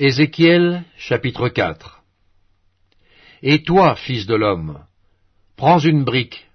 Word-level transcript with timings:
Ézéchiel 0.00 0.82
chapitre 0.96 1.48
4 1.48 2.02
Et 3.42 3.62
toi, 3.62 3.94
fils 3.94 4.26
de 4.26 4.34
l'homme, 4.34 4.84
prends 5.54 5.78
une 5.78 6.02
brique, 6.02 6.48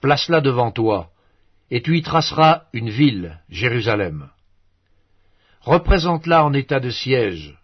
place-la 0.00 0.40
devant 0.40 0.72
toi, 0.72 1.12
et 1.70 1.82
tu 1.82 1.96
y 1.96 2.02
traceras 2.02 2.64
une 2.72 2.90
ville, 2.90 3.38
Jérusalem. 3.48 4.30
Représente-la 5.60 6.44
en 6.44 6.52
état 6.52 6.80
de 6.80 6.90
siège, 6.90 7.56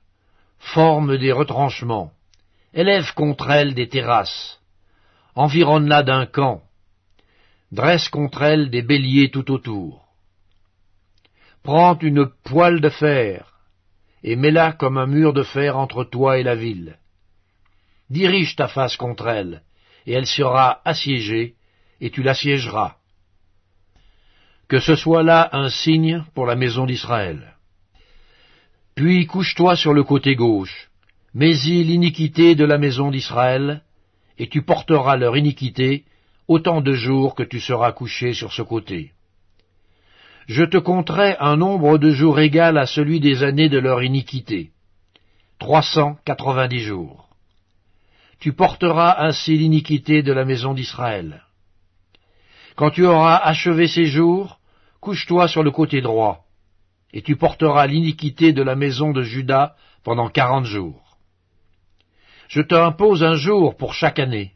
forme 0.61 1.19
des 1.19 1.33
retranchements, 1.33 2.12
élève 2.73 3.12
contre 3.15 3.51
elle 3.51 3.74
des 3.74 3.88
terrasses, 3.88 4.61
environne-la 5.34 6.05
d'un 6.05 6.27
camp, 6.27 6.62
dresse 7.73 8.09
contre 8.09 8.43
elle 8.43 8.70
des 8.70 8.83
béliers 8.83 9.33
tout 9.33 9.51
autour. 9.51 10.06
Prends 11.65 11.98
une 11.98 12.27
poêle 12.45 12.80
de 12.80 12.91
fer, 12.91 13.55
et 14.27 14.35
mets-la 14.35 14.73
comme 14.73 14.98
un 14.98 15.07
mur 15.07 15.33
de 15.33 15.45
fer 15.45 15.79
entre 15.79 16.03
toi 16.03 16.39
et 16.39 16.43
la 16.43 16.57
ville. 16.57 16.98
Dirige 18.11 18.57
ta 18.57 18.67
face 18.67 18.97
contre 18.97 19.29
elle, 19.29 19.62
et 20.05 20.15
elle 20.15 20.27
sera 20.27 20.80
assiégée, 20.84 21.55
et 22.01 22.11
tu 22.11 22.25
l'assiégeras. 22.25 22.97
Que 24.69 24.81
ce 24.81 24.97
soit 24.97 25.23
là 25.23 25.48
un 25.53 25.69
signe 25.69 26.25
pour 26.34 26.45
la 26.45 26.57
maison 26.57 26.87
d'Israël. 26.87 27.55
Puis 28.97 29.27
couche-toi 29.27 29.77
sur 29.77 29.95
le 29.95 30.03
côté 30.03 30.34
gauche, 30.34 30.91
mets-y 31.33 31.84
l'iniquité 31.84 32.56
de 32.56 32.65
la 32.65 32.79
maison 32.79 33.12
d'Israël, 33.12 33.83
et 34.39 34.48
tu 34.48 34.62
porteras 34.62 35.17
leur 35.17 35.37
iniquité 35.37 36.05
autant 36.48 36.81
de 36.81 36.95
jours 36.95 37.37
que 37.37 37.45
tu 37.45 37.61
seras 37.61 37.93
couché 37.93 38.34
sur 38.34 38.53
ce 38.53 38.62
côté 38.62 39.12
je 40.47 40.64
te 40.64 40.77
compterai 40.77 41.36
un 41.41 41.56
nombre 41.56 41.98
de 41.98 42.11
jours 42.11 42.39
égal 42.39 42.78
à 42.78 42.86
celui 42.86 43.20
des 43.20 43.42
années 43.42 43.69
de 43.69 43.78
leur 43.78 44.02
iniquité, 44.02 44.70
trois 45.58 45.83
cent 45.83 46.16
quatre-vingt-dix 46.25 46.80
jours. 46.80 47.28
Tu 48.38 48.53
porteras 48.53 49.16
ainsi 49.19 49.56
l'iniquité 49.56 50.22
de 50.22 50.33
la 50.33 50.44
maison 50.44 50.75
d'Israël. 50.75 51.42
Quand 52.77 52.91
tu 52.91 53.05
auras 53.05 53.36
achevé 53.36 53.88
ces 53.88 54.06
jours, 54.06 54.61
couche-toi 55.00 55.48
sur 55.48 55.62
le 55.62 55.70
côté 55.70 56.00
droit, 56.00 56.44
et 57.12 57.22
tu 57.22 57.34
porteras 57.36 57.86
l'iniquité 57.86 58.53
de 58.53 58.62
la 58.62 58.77
maison 58.77 59.12
de 59.12 59.22
Judas 59.22 59.75
pendant 60.05 60.28
quarante 60.28 60.66
jours. 60.66 61.16
Je 62.48 62.60
te 62.60 62.75
impose 62.75 63.25
un 63.25 63.34
jour 63.34 63.77
pour 63.77 63.94
chaque 63.94 64.20
année. 64.20 64.53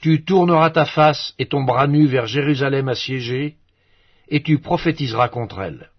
Tu 0.00 0.24
tourneras 0.24 0.70
ta 0.70 0.84
face 0.84 1.34
et 1.38 1.46
ton 1.46 1.64
bras 1.64 1.88
nu 1.88 2.06
vers 2.06 2.26
Jérusalem 2.26 2.88
assiégée, 2.88 3.56
et 4.28 4.42
tu 4.42 4.58
prophétiseras 4.58 5.28
contre 5.28 5.60
elle. 5.60 5.90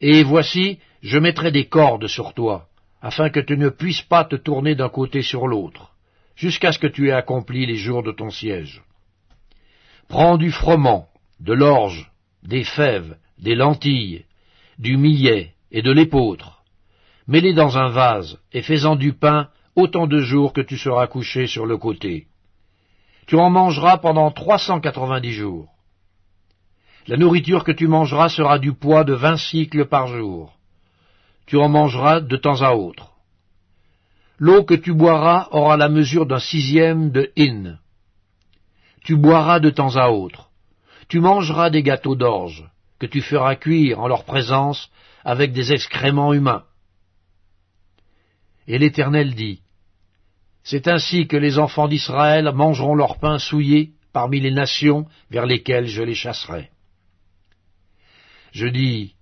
Et 0.00 0.22
voici, 0.22 0.78
je 1.02 1.18
mettrai 1.18 1.50
des 1.50 1.66
cordes 1.66 2.06
sur 2.06 2.34
toi, 2.34 2.68
afin 3.00 3.30
que 3.30 3.40
tu 3.40 3.56
ne 3.56 3.68
puisses 3.68 4.02
pas 4.02 4.24
te 4.24 4.36
tourner 4.36 4.74
d'un 4.74 4.88
côté 4.88 5.22
sur 5.22 5.46
l'autre, 5.46 5.94
jusqu'à 6.34 6.72
ce 6.72 6.78
que 6.78 6.86
tu 6.86 7.08
aies 7.08 7.12
accompli 7.12 7.66
les 7.66 7.76
jours 7.76 8.02
de 8.02 8.12
ton 8.12 8.30
siège. 8.30 8.82
Prends 10.08 10.36
du 10.36 10.50
froment, 10.50 11.08
de 11.40 11.52
l'orge, 11.52 12.10
des 12.42 12.64
fèves, 12.64 13.16
des 13.38 13.54
lentilles, 13.54 14.24
du 14.78 14.96
millet 14.96 15.54
et 15.70 15.82
de 15.82 15.90
l'épeautre. 15.90 16.62
Mets-les 17.26 17.54
dans 17.54 17.76
un 17.76 17.88
vase 17.88 18.38
et 18.52 18.62
fais-en 18.62 18.96
du 18.96 19.12
pain 19.12 19.48
autant 19.74 20.06
de 20.06 20.20
jours 20.20 20.52
que 20.52 20.60
tu 20.60 20.76
seras 20.78 21.06
couché 21.06 21.46
sur 21.46 21.66
le 21.66 21.76
côté. 21.76 22.28
Tu 23.26 23.36
en 23.36 23.50
mangeras 23.50 23.98
pendant 23.98 24.30
trois 24.30 24.58
cent 24.58 24.80
quatre-vingt-dix 24.80 25.32
jours. 25.32 25.68
La 27.08 27.16
nourriture 27.16 27.62
que 27.62 27.72
tu 27.72 27.86
mangeras 27.86 28.30
sera 28.30 28.58
du 28.58 28.72
poids 28.72 29.04
de 29.04 29.14
vingt 29.14 29.36
cycles 29.36 29.86
par 29.86 30.08
jour. 30.08 30.56
Tu 31.46 31.56
en 31.56 31.68
mangeras 31.68 32.20
de 32.20 32.36
temps 32.36 32.62
à 32.62 32.72
autre. 32.72 33.12
L'eau 34.38 34.64
que 34.64 34.74
tu 34.74 34.92
boiras 34.92 35.48
aura 35.52 35.76
la 35.76 35.88
mesure 35.88 36.26
d'un 36.26 36.40
sixième 36.40 37.10
de 37.10 37.30
hin. 37.36 37.78
Tu 39.04 39.16
boiras 39.16 39.60
de 39.60 39.70
temps 39.70 39.94
à 39.96 40.08
autre. 40.08 40.50
Tu 41.08 41.20
mangeras 41.20 41.70
des 41.70 41.84
gâteaux 41.84 42.16
d'orge, 42.16 42.68
que 42.98 43.06
tu 43.06 43.22
feras 43.22 43.54
cuire 43.54 44.00
en 44.00 44.08
leur 44.08 44.24
présence 44.24 44.90
avec 45.24 45.52
des 45.52 45.72
excréments 45.72 46.32
humains. 46.32 46.64
Et 48.66 48.78
l'Éternel 48.78 49.36
dit, 49.36 49.60
C'est 50.64 50.88
ainsi 50.88 51.28
que 51.28 51.36
les 51.36 51.60
enfants 51.60 51.86
d'Israël 51.86 52.50
mangeront 52.52 52.96
leur 52.96 53.18
pain 53.20 53.38
souillé 53.38 53.92
parmi 54.12 54.40
les 54.40 54.50
nations 54.50 55.06
vers 55.30 55.46
lesquelles 55.46 55.86
je 55.86 56.02
les 56.02 56.14
chasserai. 56.14 56.70
Je 58.56 58.68
dis, 58.68 59.14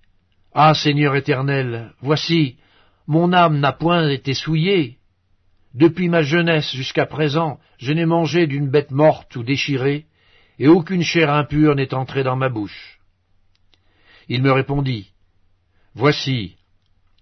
Ah 0.53 0.73
Seigneur 0.73 1.13
éternel, 1.13 1.91
voici, 1.99 2.55
mon 3.05 3.33
âme 3.33 3.59
n'a 3.59 3.73
point 3.73 4.07
été 4.07 4.33
souillée. 4.33 4.97
Depuis 5.73 6.07
ma 6.07 6.21
jeunesse 6.21 6.73
jusqu'à 6.73 7.05
présent, 7.05 7.59
je 7.77 7.91
n'ai 7.91 8.05
mangé 8.05 8.47
d'une 8.47 8.69
bête 8.69 8.91
morte 8.91 9.35
ou 9.35 9.43
déchirée, 9.43 10.05
et 10.57 10.69
aucune 10.69 11.03
chair 11.03 11.33
impure 11.33 11.75
n'est 11.75 11.93
entrée 11.93 12.23
dans 12.23 12.37
ma 12.37 12.47
bouche. 12.47 13.01
Il 14.29 14.41
me 14.41 14.53
répondit, 14.53 15.11
Voici, 15.95 16.55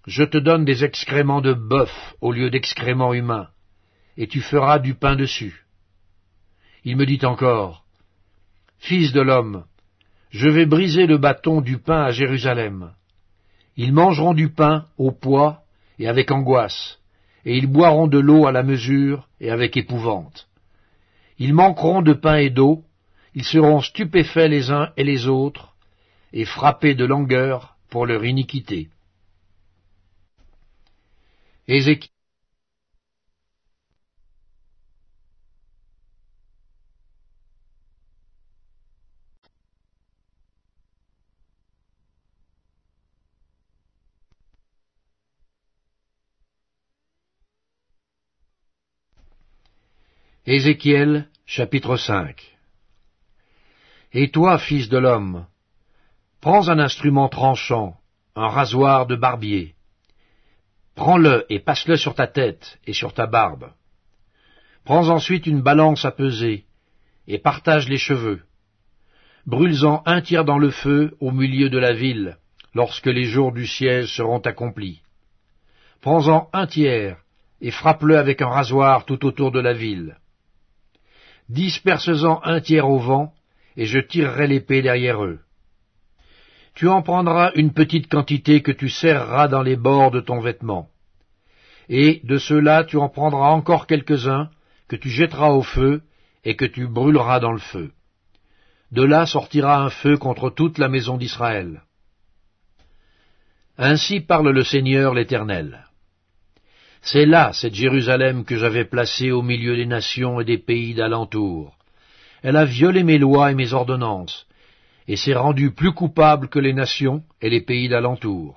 je 0.06 0.22
te 0.22 0.38
donne 0.38 0.64
des 0.64 0.84
excréments 0.84 1.40
de 1.40 1.52
bœuf 1.52 2.14
au 2.20 2.30
lieu 2.30 2.48
d'excréments 2.48 3.12
humains, 3.12 3.48
et 4.16 4.28
tu 4.28 4.40
feras 4.40 4.78
du 4.78 4.94
pain 4.94 5.16
dessus. 5.16 5.66
Il 6.84 6.96
me 6.96 7.06
dit 7.06 7.26
encore, 7.26 7.84
Fils 8.78 9.10
de 9.10 9.20
l'homme, 9.20 9.64
je 10.34 10.48
vais 10.48 10.66
briser 10.66 11.06
le 11.06 11.16
bâton 11.16 11.60
du 11.60 11.78
pain 11.78 12.02
à 12.02 12.10
Jérusalem. 12.10 12.90
Ils 13.76 13.92
mangeront 13.92 14.34
du 14.34 14.48
pain 14.48 14.86
au 14.98 15.12
poids 15.12 15.62
et 16.00 16.08
avec 16.08 16.32
angoisse, 16.32 16.98
et 17.44 17.56
ils 17.56 17.68
boiront 17.68 18.08
de 18.08 18.18
l'eau 18.18 18.44
à 18.44 18.50
la 18.50 18.64
mesure 18.64 19.28
et 19.40 19.50
avec 19.50 19.76
épouvante. 19.76 20.48
Ils 21.38 21.54
manqueront 21.54 22.02
de 22.02 22.14
pain 22.14 22.38
et 22.38 22.50
d'eau, 22.50 22.82
ils 23.36 23.44
seront 23.44 23.80
stupéfaits 23.80 24.48
les 24.48 24.72
uns 24.72 24.90
et 24.96 25.04
les 25.04 25.28
autres, 25.28 25.74
et 26.32 26.44
frappés 26.44 26.96
de 26.96 27.04
langueur 27.04 27.76
pour 27.88 28.04
leur 28.04 28.24
iniquité. 28.24 28.88
Chapitre 51.46 51.96
5 51.96 52.36
Et 54.12 54.30
toi, 54.30 54.58
fils 54.58 54.90
de 54.90 54.98
l'homme, 54.98 55.46
prends 56.42 56.68
un 56.68 56.78
instrument 56.78 57.30
tranchant, 57.30 57.96
un 58.36 58.48
rasoir 58.48 59.06
de 59.06 59.16
barbier. 59.16 59.74
Prends-le 60.96 61.46
et 61.48 61.60
passe-le 61.60 61.96
sur 61.96 62.14
ta 62.14 62.26
tête 62.26 62.78
et 62.86 62.92
sur 62.92 63.14
ta 63.14 63.26
barbe. 63.26 63.72
Prends 64.84 65.08
ensuite 65.08 65.46
une 65.46 65.62
balance 65.62 66.04
à 66.04 66.10
peser, 66.10 66.66
et 67.26 67.38
partage 67.38 67.88
les 67.88 67.96
cheveux. 67.96 68.42
Brûle-en 69.46 70.02
un 70.04 70.20
tiers 70.20 70.44
dans 70.44 70.58
le 70.58 70.70
feu 70.70 71.16
au 71.20 71.30
milieu 71.30 71.70
de 71.70 71.78
la 71.78 71.94
ville, 71.94 72.36
lorsque 72.74 73.06
les 73.06 73.24
jours 73.24 73.52
du 73.52 73.66
siège 73.66 74.14
seront 74.14 74.40
accomplis. 74.40 75.00
Prends-en 76.02 76.50
un 76.52 76.66
tiers, 76.66 77.16
et 77.62 77.70
frappe-le 77.70 78.18
avec 78.18 78.42
un 78.42 78.50
rasoir 78.50 79.06
tout 79.06 79.24
autour 79.24 79.50
de 79.50 79.60
la 79.60 79.72
ville 79.72 80.18
disperse-en 81.48 82.40
un 82.44 82.60
tiers 82.60 82.88
au 82.88 82.98
vent, 82.98 83.32
et 83.76 83.86
je 83.86 83.98
tirerai 83.98 84.46
l'épée 84.46 84.82
derrière 84.82 85.24
eux. 85.24 85.40
Tu 86.74 86.88
en 86.88 87.02
prendras 87.02 87.52
une 87.54 87.72
petite 87.72 88.08
quantité 88.08 88.62
que 88.62 88.72
tu 88.72 88.88
serreras 88.88 89.48
dans 89.48 89.62
les 89.62 89.76
bords 89.76 90.10
de 90.10 90.20
ton 90.20 90.40
vêtement. 90.40 90.88
Et 91.88 92.20
de 92.24 92.38
ceux-là 92.38 92.84
tu 92.84 92.96
en 92.96 93.08
prendras 93.08 93.50
encore 93.50 93.86
quelques-uns, 93.86 94.50
que 94.88 94.96
tu 94.96 95.08
jetteras 95.08 95.50
au 95.50 95.62
feu, 95.62 96.02
et 96.44 96.56
que 96.56 96.64
tu 96.64 96.86
brûleras 96.86 97.40
dans 97.40 97.52
le 97.52 97.58
feu. 97.58 97.92
De 98.90 99.02
là 99.02 99.26
sortira 99.26 99.82
un 99.82 99.90
feu 99.90 100.16
contre 100.16 100.50
toute 100.50 100.78
la 100.78 100.88
maison 100.88 101.16
d'Israël. 101.16 101.82
Ainsi 103.76 104.20
parle 104.20 104.50
le 104.50 104.62
Seigneur 104.62 105.14
l'Éternel. 105.14 105.84
C'est 107.06 107.26
là 107.26 107.52
cette 107.52 107.74
Jérusalem 107.74 108.46
que 108.46 108.56
j'avais 108.56 108.86
placée 108.86 109.30
au 109.30 109.42
milieu 109.42 109.76
des 109.76 109.84
nations 109.84 110.40
et 110.40 110.44
des 110.46 110.56
pays 110.56 110.94
d'alentour. 110.94 111.76
Elle 112.42 112.56
a 112.56 112.64
violé 112.64 113.04
mes 113.04 113.18
lois 113.18 113.50
et 113.50 113.54
mes 113.54 113.74
ordonnances, 113.74 114.46
et 115.06 115.16
s'est 115.16 115.34
rendue 115.34 115.72
plus 115.72 115.92
coupable 115.92 116.48
que 116.48 116.58
les 116.58 116.72
nations 116.72 117.22
et 117.42 117.50
les 117.50 117.60
pays 117.60 117.90
d'alentour. 117.90 118.56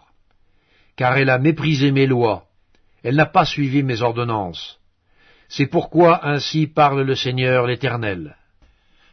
Car 0.95 1.17
elle 1.17 1.29
a 1.29 1.39
méprisé 1.39 1.91
mes 1.91 2.07
lois, 2.07 2.45
elle 3.03 3.17
n'a 3.17 3.25
pas 3.25 3.43
suivi 3.43 3.83
mes 3.83 4.01
ordonnances. 4.01 4.79
C'est 5.49 5.67
pourquoi 5.67 6.25
ainsi 6.25 6.67
parle 6.67 7.01
le 7.01 7.15
Seigneur 7.15 7.67
l'Éternel. 7.67 8.37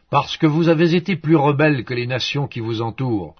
Parce 0.09 0.37
que 0.37 0.47
vous 0.47 0.69
avez 0.69 0.95
été 0.95 1.17
plus 1.17 1.35
rebelles 1.35 1.83
que 1.83 1.93
les 1.93 2.07
nations 2.07 2.47
qui 2.47 2.61
vous 2.61 2.81
entourent, 2.81 3.35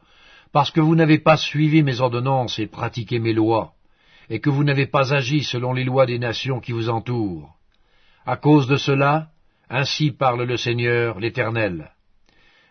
parce 0.51 0.71
que 0.71 0.81
vous 0.81 0.95
n'avez 0.95 1.19
pas 1.19 1.37
suivi 1.37 1.83
mes 1.83 2.01
ordonnances 2.01 2.59
et 2.59 2.67
pratiqué 2.67 3.19
mes 3.19 3.33
lois, 3.33 3.74
et 4.29 4.39
que 4.39 4.49
vous 4.49 4.63
n'avez 4.63 4.87
pas 4.87 5.13
agi 5.13 5.43
selon 5.43 5.73
les 5.73 5.83
lois 5.83 6.05
des 6.05 6.19
nations 6.19 6.59
qui 6.59 6.71
vous 6.71 6.89
entourent. 6.89 7.55
À 8.25 8.37
cause 8.37 8.67
de 8.67 8.75
cela, 8.75 9.29
ainsi 9.69 10.11
parle 10.11 10.43
le 10.43 10.57
Seigneur 10.57 11.19
l'Éternel. 11.19 11.91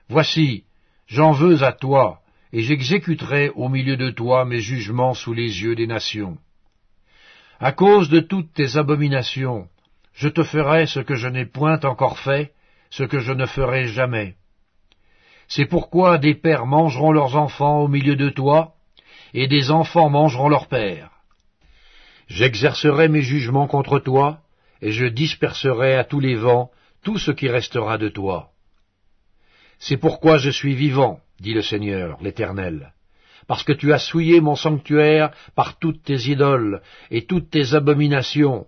Voici, 0.09 0.65
j'en 1.07 1.33
veux 1.33 1.63
à 1.63 1.73
toi, 1.73 2.21
et 2.53 2.63
j'exécuterai 2.63 3.51
au 3.51 3.69
milieu 3.69 3.97
de 3.97 4.11
toi 4.11 4.45
mes 4.45 4.61
jugements 4.61 5.15
sous 5.15 5.33
les 5.33 5.63
yeux 5.63 5.75
des 5.75 5.87
nations. 5.87 6.39
À 7.61 7.73
cause 7.73 8.09
de 8.09 8.21
toutes 8.21 8.53
tes 8.53 8.77
abominations, 8.77 9.69
je 10.13 10.29
te 10.29 10.43
ferai 10.43 10.87
ce 10.87 11.01
que 11.01 11.15
je 11.15 11.29
n'ai 11.29 11.47
point 11.47 11.81
encore 11.81 12.19
fait, 12.19 12.53
ce 12.91 13.05
que 13.05 13.19
je 13.19 13.33
ne 13.33 13.47
ferai 13.47 13.87
jamais. 13.89 14.35
C'est 15.49 15.67
pourquoi 15.67 16.19
des 16.19 16.35
pères 16.35 16.67
mangeront 16.67 17.13
leurs 17.13 17.37
enfants 17.37 17.81
au 17.81 17.89
milieu 17.89 18.17
de 18.17 18.29
toi, 18.29 18.75
et 19.33 19.49
des 19.49 19.71
enfants 19.71 20.11
mangeront 20.11 20.49
leurs 20.49 20.69
pères. 20.69 21.14
J'exercerai 22.29 23.09
mes 23.09 23.23
jugements 23.23 23.67
contre 23.67 23.99
toi, 23.99 24.41
et 24.81 24.93
je 24.93 25.07
disperserai 25.07 25.95
à 25.95 26.05
tous 26.05 26.21
les 26.21 26.35
vents 26.35 26.71
tout 27.03 27.19
ce 27.19 27.31
qui 27.31 27.49
restera 27.49 27.99
de 27.99 28.09
toi. 28.09 28.51
C'est 29.79 29.99
pourquoi 29.99 30.39
je 30.39 30.51
suis 30.51 30.75
vivant, 30.75 31.21
dit 31.41 31.55
le 31.55 31.63
Seigneur, 31.63 32.19
l'Éternel, 32.23 32.93
parce 33.47 33.63
que 33.63 33.73
tu 33.73 33.93
as 33.93 33.99
souillé 33.99 34.41
mon 34.41 34.57
sanctuaire 34.57 35.31
par 35.55 35.79
toutes 35.79 36.03
tes 36.03 36.29
idoles 36.31 36.81
et 37.11 37.27
toutes 37.27 37.51
tes 37.51 37.75
abominations. 37.75 38.67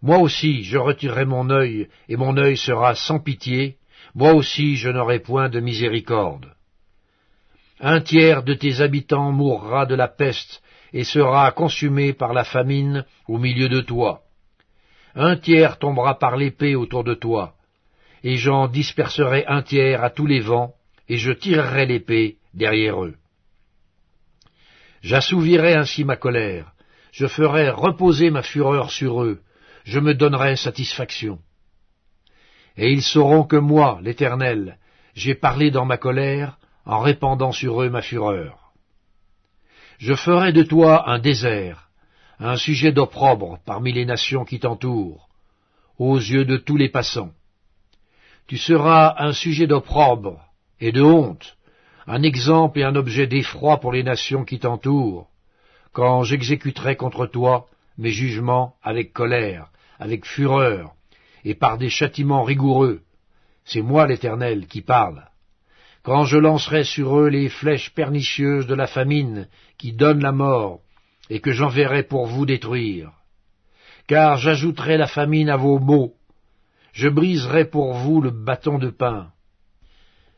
Moi 0.00 0.18
aussi 0.18 0.64
je 0.64 0.78
retirerai 0.78 1.24
mon 1.24 1.50
œil, 1.50 1.88
et 2.08 2.16
mon 2.16 2.36
œil 2.36 2.56
sera 2.56 2.94
sans 2.94 3.20
pitié, 3.20 3.76
moi 4.14 4.32
aussi 4.32 4.76
je 4.76 4.88
n'aurai 4.88 5.18
point 5.18 5.48
de 5.48 5.60
miséricorde. 5.60 6.54
Un 7.80 8.00
tiers 8.00 8.44
de 8.44 8.54
tes 8.54 8.80
habitants 8.80 9.32
mourra 9.32 9.84
de 9.84 9.94
la 9.94 10.08
peste, 10.08 10.62
et 10.94 11.02
sera 11.02 11.50
consumé 11.50 12.12
par 12.12 12.32
la 12.32 12.44
famine 12.44 13.04
au 13.26 13.36
milieu 13.36 13.68
de 13.68 13.80
toi. 13.80 14.22
Un 15.16 15.36
tiers 15.36 15.78
tombera 15.78 16.20
par 16.20 16.36
l'épée 16.36 16.76
autour 16.76 17.02
de 17.02 17.14
toi, 17.14 17.54
et 18.22 18.36
j'en 18.36 18.68
disperserai 18.68 19.44
un 19.46 19.62
tiers 19.62 20.04
à 20.04 20.10
tous 20.10 20.26
les 20.26 20.38
vents, 20.38 20.74
et 21.08 21.16
je 21.16 21.32
tirerai 21.32 21.86
l'épée 21.86 22.36
derrière 22.54 23.04
eux. 23.04 23.16
J'assouvirai 25.02 25.74
ainsi 25.74 26.04
ma 26.04 26.16
colère, 26.16 26.72
je 27.10 27.26
ferai 27.26 27.70
reposer 27.70 28.30
ma 28.30 28.42
fureur 28.42 28.92
sur 28.92 29.24
eux, 29.24 29.40
je 29.84 29.98
me 29.98 30.14
donnerai 30.14 30.54
satisfaction. 30.54 31.40
Et 32.76 32.92
ils 32.92 33.02
sauront 33.02 33.42
que 33.42 33.56
moi, 33.56 33.98
l'Éternel, 34.00 34.78
j'ai 35.14 35.34
parlé 35.34 35.72
dans 35.72 35.84
ma 35.84 35.96
colère, 35.96 36.56
en 36.86 37.00
répandant 37.00 37.52
sur 37.52 37.82
eux 37.82 37.90
ma 37.90 38.02
fureur. 38.02 38.63
Je 40.06 40.12
ferai 40.12 40.52
de 40.52 40.62
toi 40.62 41.08
un 41.08 41.18
désert, 41.18 41.88
un 42.38 42.58
sujet 42.58 42.92
d'opprobre 42.92 43.58
parmi 43.64 43.90
les 43.90 44.04
nations 44.04 44.44
qui 44.44 44.60
t'entourent, 44.60 45.30
aux 45.98 46.18
yeux 46.18 46.44
de 46.44 46.58
tous 46.58 46.76
les 46.76 46.90
passants. 46.90 47.32
Tu 48.46 48.58
seras 48.58 49.14
un 49.16 49.32
sujet 49.32 49.66
d'opprobre 49.66 50.44
et 50.78 50.92
de 50.92 51.00
honte, 51.00 51.56
un 52.06 52.22
exemple 52.22 52.80
et 52.80 52.84
un 52.84 52.96
objet 52.96 53.26
d'effroi 53.26 53.80
pour 53.80 53.92
les 53.92 54.02
nations 54.02 54.44
qui 54.44 54.58
t'entourent, 54.58 55.30
quand 55.94 56.22
j'exécuterai 56.22 56.96
contre 56.96 57.24
toi 57.24 57.66
mes 57.96 58.10
jugements 58.10 58.74
avec 58.82 59.14
colère, 59.14 59.70
avec 59.98 60.26
fureur, 60.26 60.92
et 61.46 61.54
par 61.54 61.78
des 61.78 61.88
châtiments 61.88 62.42
rigoureux. 62.42 63.00
C'est 63.64 63.80
moi 63.80 64.06
l'Éternel 64.06 64.66
qui 64.66 64.82
parle 64.82 65.24
quand 66.04 66.26
je 66.26 66.36
lancerai 66.36 66.84
sur 66.84 67.18
eux 67.18 67.28
les 67.28 67.48
flèches 67.48 67.90
pernicieuses 67.94 68.66
de 68.66 68.74
la 68.74 68.86
famine 68.86 69.48
qui 69.78 69.92
donne 69.92 70.20
la 70.20 70.32
mort, 70.32 70.80
et 71.30 71.40
que 71.40 71.52
j'enverrai 71.52 72.02
pour 72.02 72.26
vous 72.26 72.46
détruire. 72.46 73.12
Car 74.06 74.38
j'ajouterai 74.38 74.96
la 74.96 75.06
famine 75.06 75.48
à 75.48 75.56
vos 75.56 75.78
maux, 75.78 76.14
je 76.92 77.08
briserai 77.08 77.64
pour 77.64 77.94
vous 77.94 78.20
le 78.20 78.30
bâton 78.30 78.78
de 78.78 78.90
pain. 78.90 79.32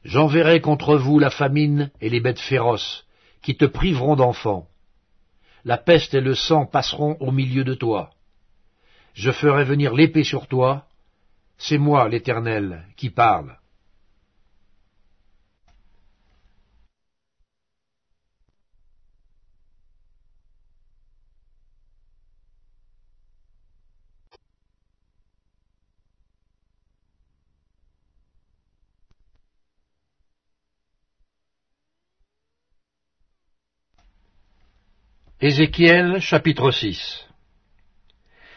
J'enverrai 0.05 0.61
contre 0.61 0.97
vous 0.97 1.19
la 1.19 1.31
famine 1.31 1.91
et 2.00 2.09
les 2.09 2.21
bêtes 2.21 2.41
féroces, 2.41 3.05
qui 3.43 3.56
te 3.56 3.65
priveront 3.65 4.17
d'enfants. 4.17 4.67
La 5.65 5.77
peste 5.77 6.15
et 6.15 6.21
le 6.21 6.35
sang 6.35 6.65
passeront 6.65 7.17
au 7.21 7.33
milieu 7.33 7.65
de 7.65 7.75
toi. 7.75 8.11
Je 9.15 9.33
ferai 9.33 9.65
venir 9.65 9.94
l'épée 9.94 10.25
sur 10.25 10.47
toi, 10.47 10.87
c'est 11.59 11.79
moi 11.79 12.09
l'Éternel 12.09 12.85
qui 12.97 13.11
parle. 13.11 13.56
Ézéchiel 35.38 36.19
chapitre 36.19 36.71
6 36.71 37.29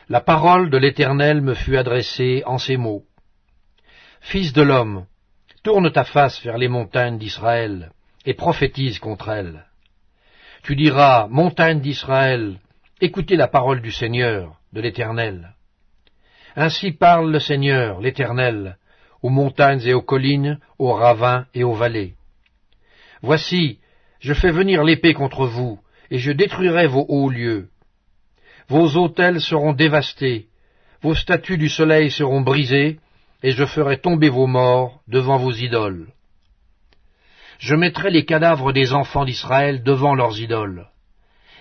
La 0.07 0.21
parole 0.21 0.69
de 0.69 0.77
l'Éternel 0.77 1.41
me 1.41 1.53
fut 1.53 1.75
adressée 1.75 2.41
en 2.45 2.57
ces 2.57 2.77
mots. 2.77 3.03
Fils 4.21 4.53
de 4.53 4.61
l'homme, 4.61 5.05
tourne 5.61 5.91
ta 5.91 6.05
face 6.05 6.41
vers 6.41 6.57
les 6.57 6.69
montagnes 6.69 7.17
d'Israël, 7.17 7.91
et 8.25 8.33
prophétise 8.33 8.97
contre 8.99 9.27
elles. 9.27 9.65
Tu 10.63 10.77
diras, 10.77 11.27
montagnes 11.27 11.81
d'Israël, 11.81 12.61
écoutez 13.01 13.35
la 13.35 13.49
parole 13.49 13.81
du 13.81 13.91
Seigneur, 13.91 14.57
de 14.71 14.79
l'Éternel. 14.79 15.55
Ainsi 16.55 16.93
parle 16.93 17.29
le 17.29 17.41
Seigneur, 17.41 17.99
l'Éternel, 17.99 18.77
aux 19.21 19.29
montagnes 19.29 19.85
et 19.85 19.93
aux 19.93 20.01
collines, 20.01 20.61
aux 20.77 20.93
ravins 20.93 21.45
et 21.53 21.65
aux 21.65 21.73
vallées. 21.73 22.13
Voici, 23.21 23.79
je 24.21 24.33
fais 24.33 24.51
venir 24.51 24.85
l'épée 24.85 25.13
contre 25.13 25.45
vous, 25.45 25.81
et 26.11 26.17
je 26.17 26.31
détruirai 26.31 26.87
vos 26.87 27.05
hauts 27.07 27.29
lieux. 27.29 27.69
Vos 28.67 28.97
autels 28.97 29.41
seront 29.41 29.73
dévastés, 29.73 30.47
vos 31.01 31.15
statues 31.15 31.57
du 31.57 31.69
soleil 31.69 32.11
seront 32.11 32.41
brisées, 32.41 32.99
et 33.41 33.51
je 33.51 33.65
ferai 33.65 33.99
tomber 33.99 34.29
vos 34.29 34.47
morts 34.47 35.01
devant 35.07 35.37
vos 35.37 35.53
idoles. 35.53 36.07
Je 37.57 37.75
mettrai 37.75 38.09
les 38.09 38.25
cadavres 38.25 38.73
des 38.73 38.93
enfants 38.93 39.25
d'Israël 39.25 39.83
devant 39.83 40.13
leurs 40.13 40.39
idoles, 40.39 40.87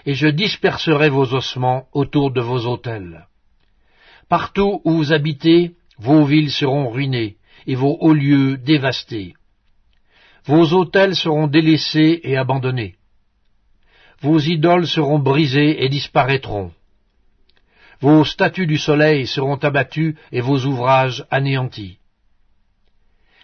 et 0.06 0.14
je 0.14 0.28
disperserai 0.28 1.08
vos 1.08 1.34
ossements 1.34 1.86
autour 1.92 2.32
de 2.32 2.40
vos 2.40 2.66
autels. 2.66 3.26
Partout 4.28 4.80
où 4.84 4.92
vous 4.92 5.12
habitez, 5.12 5.72
vos 5.98 6.24
villes 6.24 6.52
seront 6.52 6.90
ruinées, 6.90 7.36
et 7.66 7.74
vos 7.74 7.96
hauts 8.00 8.14
lieux 8.14 8.56
dévastés. 8.58 9.34
Vos 10.44 10.72
autels 10.72 11.16
seront 11.16 11.46
délaissés 11.46 12.20
et 12.22 12.36
abandonnés 12.36 12.97
vos 14.20 14.40
idoles 14.40 14.86
seront 14.86 15.18
brisées 15.18 15.84
et 15.84 15.88
disparaîtront. 15.88 16.72
Vos 18.00 18.24
statues 18.24 18.66
du 18.66 18.78
soleil 18.78 19.26
seront 19.26 19.56
abattues 19.56 20.16
et 20.32 20.40
vos 20.40 20.64
ouvrages 20.64 21.24
anéantis. 21.30 21.98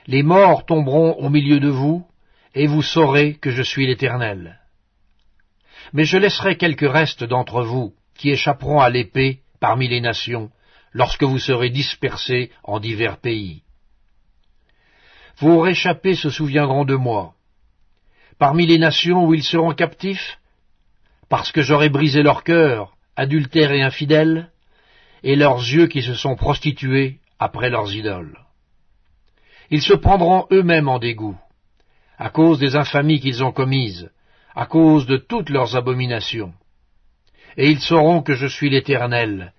Les 0.07 0.23
morts 0.23 0.67
tomberont 0.67 1.13
au 1.15 1.29
milieu 1.29 1.61
de 1.61 1.69
vous, 1.69 2.07
et 2.55 2.67
vous 2.67 2.83
saurez 2.83 3.35
que 3.35 3.51
je 3.51 3.63
suis 3.63 3.87
l'Éternel. 3.87 4.61
Mais 5.93 6.05
je 6.05 6.19
laisserai 6.19 6.57
quelques 6.57 6.91
restes 6.91 7.25
d'entre 7.25 7.63
vous, 7.63 7.95
qui 8.17 8.31
échapperont 8.31 8.81
à 8.81 8.91
l'épée 8.91 9.41
parmi 9.61 9.89
les 9.89 10.01
nations, 10.01 10.51
lorsque 10.93 11.25
vous 11.25 11.39
serez 11.39 11.71
dispersés 11.71 12.51
en 12.63 12.79
divers 12.79 13.19
pays. 13.19 13.63
Vos 15.39 15.61
réchappés 15.61 16.15
se 16.15 16.31
souviendront 16.31 16.85
de 16.85 16.95
moi. 16.95 17.35
Parmi 18.39 18.67
les 18.67 18.79
nations 18.79 19.25
où 19.25 19.35
ils 19.35 19.43
seront 19.43 19.75
captifs, 19.75 20.39
parce 21.29 21.53
que 21.53 21.63
j'aurai 21.63 21.89
brisé 21.89 22.23
leur 22.23 22.45
cœur, 22.45 22.97
adultère 23.17 23.73
et 23.73 23.83
infidèle, 23.83 24.51
et 25.23 25.37
leurs 25.37 25.59
yeux 25.59 25.87
qui 25.87 26.03
se 26.03 26.15
sont 26.15 26.37
prostitués 26.37 27.21
après 27.39 27.71
leurs 27.71 27.95
idoles. 27.95 28.39
Ils 29.71 29.83
se 29.83 29.95
prendront 29.95 30.47
eux-mêmes 30.51 30.89
en 30.89 30.99
dégoût, 30.99 31.39
à 32.19 32.31
cause 32.31 32.59
des 32.59 32.77
infamies 32.77 33.21
qu'ils 33.21 33.43
ont 33.43 33.53
commises, 33.53 34.11
à 34.55 34.67
cause 34.67 35.07
de 35.07 35.17
toutes 35.17 35.51
leurs 35.51 35.77
abominations. 35.77 36.53
Et 37.57 37.71
ils 37.71 37.81
sauront 37.81 38.23
que 38.23 38.35
je 38.35 38.47
suis 38.47 38.71
l'Éternel, 38.71 39.53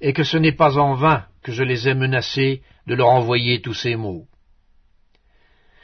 et 0.00 0.12
que 0.12 0.24
ce 0.24 0.38
n'est 0.38 0.56
pas 0.56 0.78
en 0.78 0.94
vain 0.94 1.26
que 1.42 1.52
je 1.52 1.62
les 1.62 1.88
ai 1.88 1.94
menacés 1.94 2.62
de 2.86 2.94
leur 2.94 3.08
envoyer 3.08 3.60
tous 3.60 3.74
ces 3.74 3.96
maux. 3.96 4.26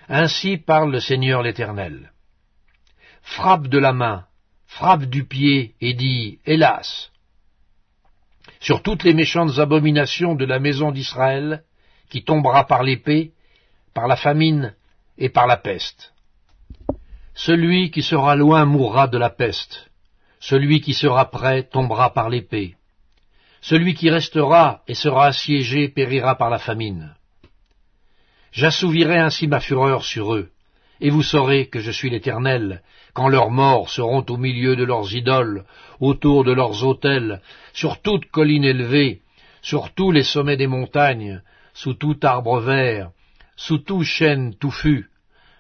Ainsi 0.09 0.57
parle 0.57 0.93
le 0.93 1.01
Seigneur 1.01 1.43
l'Éternel. 1.43 2.13
Frappe 3.23 3.67
de 3.67 3.79
la 3.79 3.93
main, 3.93 4.27
frappe 4.67 5.05
du 5.05 5.25
pied 5.25 5.75
et 5.81 5.95
dit 5.95 6.39
Hélas 6.45 7.11
sur 8.61 8.83
toutes 8.83 9.05
les 9.05 9.15
méchantes 9.15 9.59
abominations 9.59 10.35
de 10.35 10.45
la 10.45 10.59
maison 10.59 10.91
d'Israël, 10.91 11.63
qui 12.11 12.25
tombera 12.25 12.67
par 12.67 12.83
l'épée, 12.83 13.33
par 13.95 14.07
la 14.09 14.17
famine 14.17 14.75
et 15.19 15.29
par 15.29 15.47
la 15.47 15.57
peste. 15.57 16.13
Celui 17.35 17.91
qui 17.91 18.03
sera 18.03 18.35
loin 18.35 18.65
mourra 18.65 19.09
de 19.09 19.19
la 19.19 19.31
peste, 19.31 19.91
Celui 20.39 20.81
qui 20.81 20.95
sera 20.95 21.31
prêt 21.31 21.63
tombera 21.65 22.13
par 22.13 22.29
l'épée. 22.29 22.75
Celui 23.61 23.95
qui 23.95 24.11
restera 24.11 24.83
et 24.87 24.95
sera 24.95 25.27
assiégé 25.27 25.89
périra 25.89 26.37
par 26.37 26.51
la 26.51 26.59
famine. 26.59 27.15
J'assouvirai 28.53 29.19
ainsi 29.19 29.47
ma 29.49 29.61
fureur 29.61 30.05
sur 30.05 30.35
eux, 30.35 30.51
et 31.01 31.11
vous 31.11 31.23
saurez 31.23 31.69
que 31.69 31.81
je 31.81 31.91
suis 31.91 32.11
l'Éternel, 32.11 32.83
quand 33.17 33.29
leurs 33.29 33.51
morts 33.51 33.89
seront 33.89 34.27
au 34.29 34.37
milieu 34.37 34.77
de 34.77 34.85
leurs 34.85 35.15
idoles, 35.15 35.65
autour 36.01 36.45
de 36.45 36.53
leurs 36.53 36.85
autels, 36.85 37.41
sur 37.73 38.03
toute 38.03 38.27
colline 38.27 38.63
élevée, 38.63 39.23
sur 39.63 39.95
tous 39.95 40.11
les 40.13 40.23
sommets 40.23 40.59
des 40.59 40.67
montagnes, 40.67 41.41
sous 41.73 41.95
tout 41.95 42.19
arbre 42.23 42.61
vert, 42.61 43.09
sous 43.57 43.79
tout 43.79 44.03
chêne 44.03 44.55
touffu, 44.57 45.09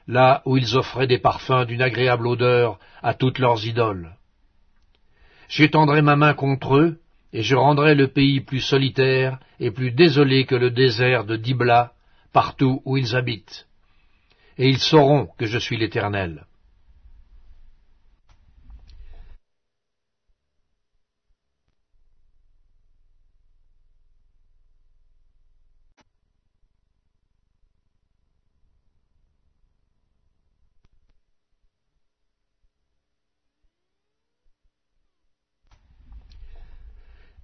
là 0.06 0.42
où 0.44 0.58
ils 0.58 0.76
offraient 0.76 1.06
des 1.06 1.18
parfums 1.18 1.64
d'une 1.66 1.80
agréable 1.80 2.26
odeur 2.26 2.78
à 3.02 3.14
toutes 3.14 3.38
leurs 3.38 3.66
idoles. 3.66 4.12
J'étendrai 5.48 6.02
ma 6.02 6.14
main 6.14 6.34
contre 6.34 6.76
eux, 6.76 6.98
et 7.32 7.42
je 7.42 7.56
rendrai 7.56 7.94
le 7.94 8.08
pays 8.08 8.42
plus 8.42 8.60
solitaire 8.60 9.38
et 9.60 9.70
plus 9.70 9.92
désolé 9.92 10.44
que 10.44 10.56
le 10.56 10.70
désert 10.70 11.24
de 11.24 11.36
Dibla, 11.36 11.92
partout 12.34 12.82
où 12.84 12.98
ils 12.98 13.16
habitent. 13.16 13.66
Et 14.58 14.68
ils 14.68 14.78
sauront 14.78 15.28
que 15.38 15.46
je 15.46 15.58
suis 15.58 15.78
l'Éternel. 15.78 16.44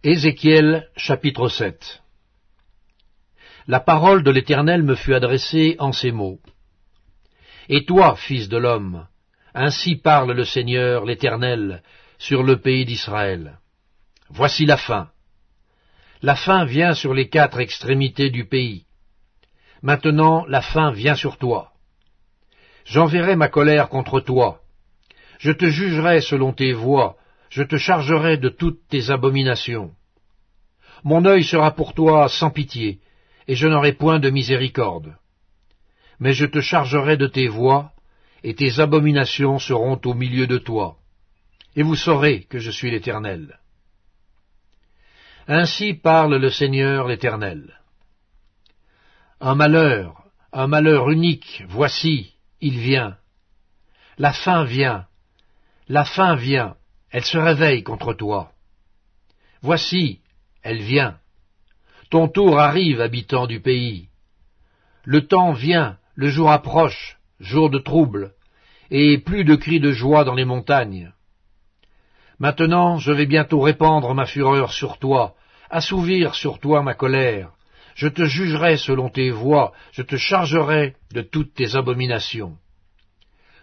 Ézéchiel 0.05 0.89
chapitre 0.97 1.49
7 1.49 2.03
La 3.69 3.79
parole 3.79 4.25
de 4.25 4.33
l'Éternel 4.33 4.83
me 4.83 4.97
fut 4.97 5.15
adressée 5.15 5.77
en 5.79 5.93
ces 5.93 6.11
mots. 6.11 6.41
Et 7.69 7.85
toi, 7.85 8.17
fils 8.17 8.49
de 8.49 8.57
l'homme, 8.57 9.07
ainsi 9.55 9.95
parle 9.95 10.33
le 10.33 10.45
Seigneur 10.45 11.05
l'Éternel 11.05 11.85
sur 12.19 12.43
le 12.43 12.57
pays 12.57 12.85
d'Israël. 12.85 13.61
Voici 14.29 14.67
la 14.67 14.77
fin. 14.77 15.09
La 16.21 16.35
fin 16.35 16.65
vient 16.65 16.95
sur 16.95 17.15
les 17.15 17.29
quatre 17.29 17.61
extrémités 17.61 18.31
du 18.31 18.45
pays. 18.45 18.87
Maintenant 19.83 20.45
la 20.49 20.63
fin 20.63 20.91
vient 20.91 21.15
sur 21.15 21.39
toi. 21.39 21.75
J'enverrai 22.87 23.37
ma 23.37 23.47
colère 23.47 23.89
contre 23.89 24.19
toi. 24.19 24.63
Je 25.39 25.53
te 25.53 25.67
jugerai 25.67 26.23
selon 26.23 26.53
tes 26.53 26.73
voies 26.73 27.17
je 27.53 27.63
te 27.63 27.77
chargerai 27.77 28.39
de 28.39 28.49
toutes 28.49 28.89
tes 28.89 29.11
abominations. 29.11 29.91
Mon 31.05 31.27
œil 31.27 31.45
sera 31.45 31.73
pour 31.73 31.93
toi 31.93 32.31
sans 32.31 32.51
pitié, 32.51 33.01
et 33.47 33.55
je 33.55 33.69
n'aurai 33.69 33.93
point 33.93 34.19
de 34.19 34.31
miséricorde. 34.31 35.15
Mais 36.19 36.33
je 36.33 36.47
te 36.47 36.61
chargerai 36.63 37.19
de 37.19 37.27
tes 37.27 37.49
voies, 37.49 37.93
et 38.43 38.55
tes 38.55 38.81
abominations 38.81 39.59
seront 39.59 40.01
au 40.03 40.15
milieu 40.15 40.47
de 40.47 40.57
toi, 40.57 40.97
et 41.77 41.83
vous 41.83 41.95
saurez 41.95 42.45
que 42.45 42.59
je 42.59 42.71
suis 42.71 42.91
l'Éternel. 42.91 43.59
Ainsi 45.47 45.93
parle 45.93 46.37
le 46.37 46.49
Seigneur 46.49 47.07
l'Éternel. 47.07 47.79
Un 49.43 49.57
malheur, 49.57 50.25
un 50.55 50.69
malheur 50.69 51.11
unique, 51.11 51.65
voici, 51.69 52.35
il 52.63 52.79
vient. 52.79 53.19
La 54.17 54.33
fin 54.33 54.65
vient, 54.65 55.07
la 55.89 56.07
fin 56.07 56.35
vient, 56.35 56.77
elle 57.13 57.25
se 57.25 57.39
réveille 57.39 57.83
contre 57.83 58.15
toi. 58.15 58.51
Voici, 59.61 60.21
elle 60.63 60.81
vient. 60.81 61.19
Ton 62.11 62.27
tour 62.27 62.59
arrive, 62.59 63.01
habitant 63.01 63.47
du 63.47 63.61
pays. 63.61 64.09
Le 65.05 65.27
temps 65.27 65.53
vient, 65.53 65.99
le 66.15 66.29
jour 66.29 66.51
approche, 66.51 67.19
jour 67.39 67.71
de 67.71 67.79
trouble, 67.79 68.33
et 68.91 69.19
plus 69.19 69.45
de 69.45 69.55
cris 69.57 69.79
de 69.79 69.93
joie 69.93 70.25
dans 70.25 70.35
les 70.35 70.45
montagnes. 70.45 71.13
Maintenant 72.39 72.99
je 72.99 73.13
vais 73.13 73.27
bientôt 73.27 73.61
répandre 73.61 74.15
ma 74.15 74.27
fureur 74.27 74.73
sur 74.73 74.99
toi, 74.99 75.35
assouvir 75.71 76.35
sur 76.35 76.59
toi 76.61 76.83
ma 76.83 76.95
colère. 76.95 77.51
Je 77.95 78.09
te 78.09 78.25
jugerai 78.25 78.79
selon 78.79 79.11
tes 79.11 79.31
voies, 79.31 79.73
je 79.93 80.03
te 80.03 80.17
chargerai 80.17 80.97
de 81.13 81.21
toutes 81.21 81.55
tes 81.55 81.77
abominations. 81.77 82.57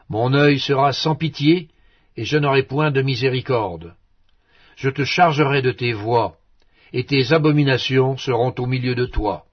Mon 0.07 0.33
œil 0.33 0.59
sera 0.59 0.93
sans 0.93 1.15
pitié, 1.15 1.69
et 2.19 2.25
je 2.25 2.37
n'aurai 2.37 2.63
point 2.63 2.91
de 2.91 3.01
miséricorde. 3.01 3.95
Je 4.75 4.89
te 4.89 5.05
chargerai 5.05 5.61
de 5.61 5.71
tes 5.71 5.93
voies, 5.93 6.35
et 6.91 7.05
tes 7.05 7.31
abominations 7.31 8.17
seront 8.17 8.53
au 8.57 8.65
milieu 8.65 8.93
de 8.93 9.05
toi. 9.05 9.45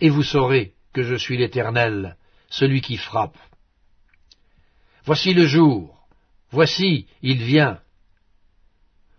Et 0.00 0.08
vous 0.08 0.22
saurez 0.22 0.72
que 0.94 1.02
je 1.02 1.14
suis 1.14 1.36
l'Éternel, 1.36 2.16
celui 2.48 2.80
qui 2.80 2.96
frappe. 2.96 3.36
Voici 5.04 5.34
le 5.34 5.44
jour, 5.44 6.08
voici, 6.50 7.06
il 7.20 7.42
vient. 7.42 7.80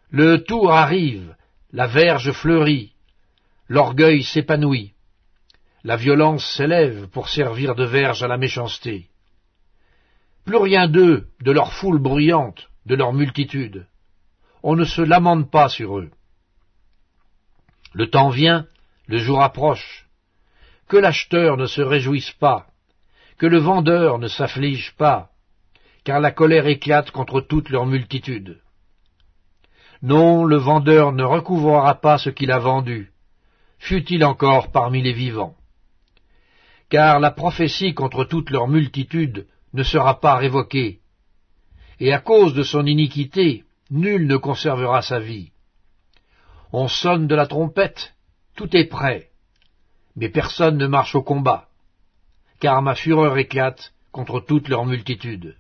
Le 0.10 0.44
tour 0.44 0.72
arrive, 0.72 1.36
la 1.72 1.86
verge 1.86 2.32
fleurit, 2.32 2.94
l'orgueil 3.68 4.24
s'épanouit, 4.24 4.94
la 5.84 5.98
violence 5.98 6.48
s'élève 6.56 7.10
pour 7.10 7.30
servir 7.30 7.76
de 7.76 7.86
verge 7.86 8.24
à 8.24 8.28
la 8.28 8.40
méchanceté. 8.40 9.08
Plus 10.46 10.58
rien 10.58 10.88
d'eux, 10.88 11.28
de 11.42 11.52
leur 11.52 11.74
foule 11.74 12.00
bruyante, 12.00 12.71
de 12.86 12.96
leur 12.96 13.14
multitude. 13.14 13.88
On 14.64 14.76
ne 14.76 14.86
se 14.86 15.02
lamente 15.02 15.50
pas 15.50 15.70
sur 15.70 16.00
eux. 16.00 16.12
Le 17.94 18.10
temps 18.10 18.30
vient, 18.30 18.68
le 19.08 19.18
jour 19.18 19.42
approche. 19.42 20.08
Que 20.88 20.98
l'acheteur 20.98 21.58
ne 21.58 21.66
se 21.66 21.82
réjouisse 21.82 22.32
pas, 22.32 22.68
que 23.38 23.46
le 23.46 23.58
vendeur 23.58 24.20
ne 24.20 24.28
s'afflige 24.28 24.94
pas, 24.98 25.30
car 26.04 26.20
la 26.20 26.32
colère 26.32 26.68
éclate 26.68 27.12
contre 27.12 27.42
toute 27.42 27.70
leur 27.70 27.86
multitude. 27.86 28.62
Non, 30.02 30.46
le 30.46 30.58
vendeur 30.58 31.12
ne 31.12 31.24
recouvrera 31.24 31.96
pas 31.96 32.18
ce 32.18 32.30
qu'il 32.30 32.52
a 32.52 32.60
vendu, 32.60 33.12
fût-il 33.78 34.24
encore 34.26 34.72
parmi 34.72 35.02
les 35.02 35.14
vivants. 35.14 35.56
Car 36.90 37.20
la 37.20 37.32
prophétie 37.32 37.94
contre 37.94 38.24
toute 38.24 38.50
leur 38.50 38.68
multitude 38.68 39.48
ne 39.74 39.84
sera 39.84 40.20
pas 40.20 40.36
révoquée, 40.36 41.00
et 42.01 42.12
à 42.13 42.20
cause 42.20 42.55
de 42.55 42.63
son 42.63 42.88
iniquité, 42.88 43.63
nul 43.91 44.25
ne 44.25 44.36
conservera 44.36 45.03
sa 45.03 45.20
vie. 45.20 45.51
On 46.74 46.88
sonne 46.88 47.27
de 47.27 47.36
la 47.36 47.46
trompette, 47.46 48.15
tout 48.55 48.75
est 48.75 48.88
prêt, 48.88 49.29
mais 50.15 50.29
personne 50.29 50.77
ne 50.77 50.88
marche 50.88 51.13
au 51.13 51.22
combat, 51.22 51.67
car 52.60 52.81
ma 52.81 52.96
fureur 52.96 53.38
éclate 53.38 53.93
contre 54.12 54.39
toute 54.39 54.67
leur 54.67 54.88
multitude. 54.88 55.55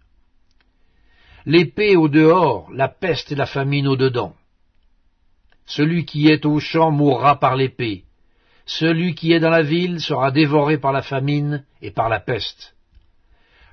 L'épée 1.45 1.95
au 1.95 2.07
dehors, 2.07 2.71
la 2.73 2.87
peste 2.87 3.31
et 3.31 3.35
la 3.35 3.45
famine 3.45 3.87
au 3.87 3.95
dedans. 3.95 4.35
Celui 5.67 6.05
qui 6.05 6.27
est 6.27 6.47
au 6.47 6.59
champ 6.59 6.89
mourra 6.89 7.39
par 7.39 7.55
l'épée, 7.55 8.05
celui 8.65 9.13
qui 9.13 9.31
est 9.31 9.39
dans 9.39 9.51
la 9.51 9.61
ville 9.61 10.01
sera 10.01 10.31
dévoré 10.31 10.79
par 10.79 10.91
la 10.91 11.03
famine 11.03 11.63
et 11.83 11.91
par 11.91 12.09
la 12.09 12.19
peste. 12.19 12.75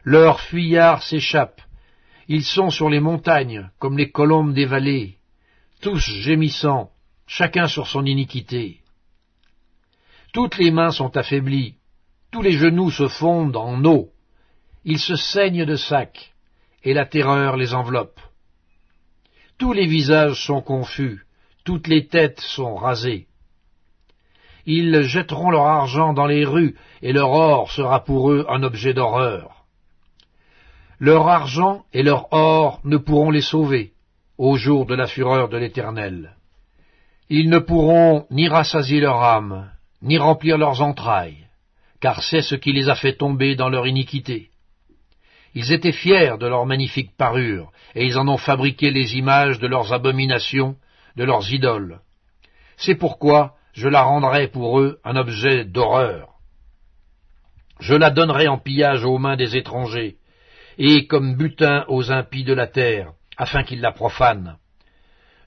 Leurs 0.05 0.41
fuyards 0.41 1.03
s'échappent, 1.03 1.63
ils 2.29 2.45
sont 2.45 2.71
sur 2.71 2.91
les 2.91 3.01
montagnes, 3.01 3.71
comme 3.79 3.97
les 3.97 4.11
colombes 4.11 4.53
des 4.53 4.67
vallées, 4.67 5.17
tous 5.81 5.99
gémissant, 5.99 6.91
chacun 7.27 7.67
sur 7.67 7.87
son 7.87 8.05
iniquité. 8.05 8.81
Toutes 10.35 10.59
les 10.59 10.71
mains 10.71 10.91
sont 10.91 11.17
affaiblies, 11.17 11.77
tous 12.31 12.43
les 12.43 12.53
genoux 12.53 12.91
se 12.91 13.09
fondent 13.09 13.57
en 13.57 13.83
eau, 13.85 14.11
ils 14.85 14.99
se 14.99 15.17
saignent 15.17 15.65
de 15.65 15.77
sac, 15.77 16.35
et 16.85 16.93
la 16.93 17.07
terreur 17.07 17.57
les 17.57 17.73
enveloppe. 17.73 18.21
Tous 19.57 19.73
les 19.73 19.87
visages 19.87 20.45
sont 20.45 20.61
confus, 20.61 21.25
toutes 21.65 21.89
les 21.89 22.09
têtes 22.09 22.41
sont 22.41 22.77
rasées. 22.77 23.27
Ils 24.67 25.03
jetteront 25.03 25.51
leur 25.51 25.67
argent 25.67 26.13
dans 26.13 26.27
les 26.27 26.45
rues, 26.45 26.77
et 27.01 27.15
leur 27.15 27.31
or 27.31 27.73
sera 27.73 28.05
pour 28.05 28.31
eux 28.31 28.45
un 28.51 28.63
objet 28.63 28.93
d'horreur. 28.93 29.58
Leur 31.01 31.29
argent 31.29 31.85
et 31.93 32.03
leur 32.03 32.33
or 32.33 32.81
ne 32.85 32.97
pourront 32.97 33.31
les 33.31 33.43
sauver 33.43 33.93
au 34.37 34.57
jour 34.57 34.87
de 34.87 34.95
la 34.95 35.07
fureur 35.07 35.49
de 35.49 35.57
l'Éternel. 35.57 36.35
Ils 37.29 37.51
ne 37.51 37.59
pourront 37.59 38.27
ni 38.31 38.49
rassasier 38.49 39.01
leur 39.01 39.23
âme, 39.23 39.71
ni 40.03 40.19
remplir 40.19 40.59
leurs 40.59 40.83
entrailles, 40.83 41.47
car 42.01 42.23
c'est 42.23 42.43
ce 42.43 42.55
qui 42.55 42.73
les 42.73 42.89
a 42.89 42.95
fait 42.95 43.17
tomber 43.17 43.55
dans 43.55 43.69
leur 43.69 43.87
iniquité. 43.87 44.51
Ils 45.55 45.73
étaient 45.73 45.93
fiers 45.93 46.37
de 46.39 46.47
leur 46.47 46.67
magnifique 46.67 47.17
parure, 47.17 47.71
et 47.95 48.05
ils 48.05 48.19
en 48.19 48.29
ont 48.29 48.37
fabriqué 48.37 48.91
les 48.91 49.17
images 49.17 49.59
de 49.59 49.67
leurs 49.67 49.93
abominations, 49.93 50.77
de 51.17 51.25
leurs 51.25 51.53
idoles. 51.53 52.01
C'est 52.77 52.95
pourquoi 52.95 53.55
je 53.73 53.89
la 53.89 54.03
rendrai 54.03 54.49
pour 54.49 54.81
eux 54.81 54.99
un 55.05 55.17
objet 55.17 55.65
d'horreur. 55.65 56.35
Je 57.81 57.95
la 57.95 58.11
donnerai 58.11 58.49
en 58.49 58.59
pillage 58.59 59.05
aux 59.05 59.19
mains 59.19 59.37
des 59.37 59.57
étrangers, 59.57 60.17
et 60.79 61.07
comme 61.07 61.35
butin 61.35 61.85
aux 61.89 62.13
impies 62.13 62.45
de 62.45 62.55
la 62.55 62.69
terre, 62.69 63.13
afin 63.37 63.65
qu'ils 63.65 63.81
la 63.81 63.93
profanent. 63.93 64.57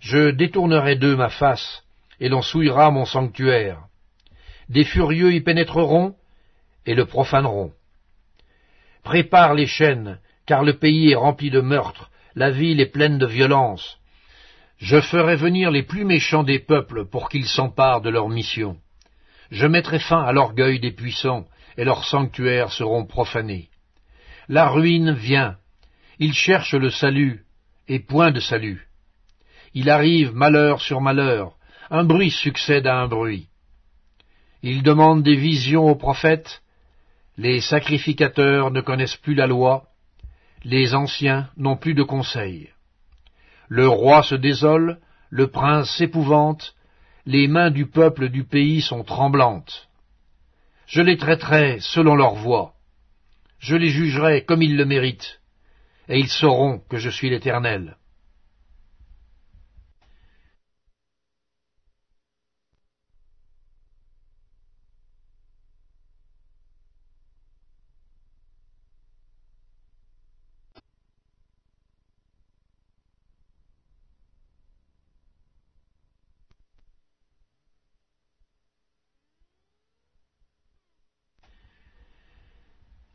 Je 0.01 0.31
détournerai 0.31 0.97
d'eux 0.97 1.15
ma 1.15 1.29
face, 1.29 1.83
et 2.19 2.27
l'on 2.27 2.41
souillera 2.41 2.91
mon 2.91 3.05
sanctuaire. 3.05 3.79
Des 4.67 4.83
furieux 4.83 5.33
y 5.33 5.41
pénétreront, 5.41 6.15
et 6.85 6.95
le 6.95 7.05
profaneront. 7.05 7.71
Prépare 9.03 9.53
les 9.53 9.67
chaînes, 9.67 10.19
car 10.45 10.63
le 10.63 10.73
pays 10.73 11.11
est 11.11 11.15
rempli 11.15 11.49
de 11.49 11.61
meurtres, 11.61 12.11
la 12.35 12.51
ville 12.51 12.81
est 12.81 12.91
pleine 12.91 13.17
de 13.17 13.25
violence. 13.25 13.99
Je 14.77 14.99
ferai 14.99 15.35
venir 15.35 15.71
les 15.71 15.83
plus 15.83 16.05
méchants 16.05 16.43
des 16.43 16.59
peuples 16.59 17.05
pour 17.05 17.29
qu'ils 17.29 17.47
s'emparent 17.47 18.01
de 18.01 18.09
leur 18.09 18.27
mission. 18.29 18.77
Je 19.49 19.67
mettrai 19.67 19.99
fin 19.99 20.23
à 20.23 20.31
l'orgueil 20.31 20.79
des 20.79 20.91
puissants, 20.91 21.45
et 21.77 21.85
leurs 21.85 22.03
sanctuaires 22.03 22.71
seront 22.71 23.05
profanés. 23.05 23.70
La 24.51 24.67
ruine 24.67 25.13
vient. 25.13 25.55
Ils 26.19 26.33
cherchent 26.33 26.73
le 26.73 26.89
salut, 26.89 27.45
et 27.87 27.99
point 27.99 28.31
de 28.31 28.41
salut. 28.41 28.89
Il 29.73 29.89
arrive 29.89 30.35
malheur 30.35 30.81
sur 30.81 30.99
malheur, 30.99 31.53
un 31.89 32.03
bruit 32.03 32.31
succède 32.31 32.85
à 32.85 32.97
un 32.97 33.07
bruit. 33.07 33.47
Ils 34.61 34.83
demandent 34.83 35.23
des 35.23 35.37
visions 35.37 35.85
aux 35.89 35.95
prophètes, 35.95 36.61
les 37.37 37.61
sacrificateurs 37.61 38.71
ne 38.71 38.81
connaissent 38.81 39.15
plus 39.15 39.35
la 39.35 39.47
loi, 39.47 39.85
les 40.65 40.95
anciens 40.95 41.49
n'ont 41.55 41.77
plus 41.77 41.93
de 41.93 42.03
conseils. 42.03 42.71
Le 43.69 43.87
roi 43.87 44.21
se 44.21 44.35
désole, 44.35 44.99
le 45.29 45.47
prince 45.47 45.95
s'épouvante, 45.95 46.75
les 47.25 47.47
mains 47.47 47.71
du 47.71 47.85
peuple 47.85 48.27
du 48.27 48.43
pays 48.43 48.81
sont 48.81 49.05
tremblantes. 49.05 49.87
Je 50.87 51.01
les 51.01 51.15
traiterai 51.15 51.77
selon 51.79 52.15
leur 52.15 52.35
voie, 52.35 52.73
je 53.61 53.75
les 53.75 53.89
jugerai 53.89 54.43
comme 54.43 54.63
ils 54.63 54.75
le 54.75 54.85
méritent, 54.85 55.39
et 56.09 56.17
ils 56.19 56.29
sauront 56.29 56.79
que 56.89 56.97
je 56.97 57.09
suis 57.09 57.29
l'Éternel. 57.29 57.95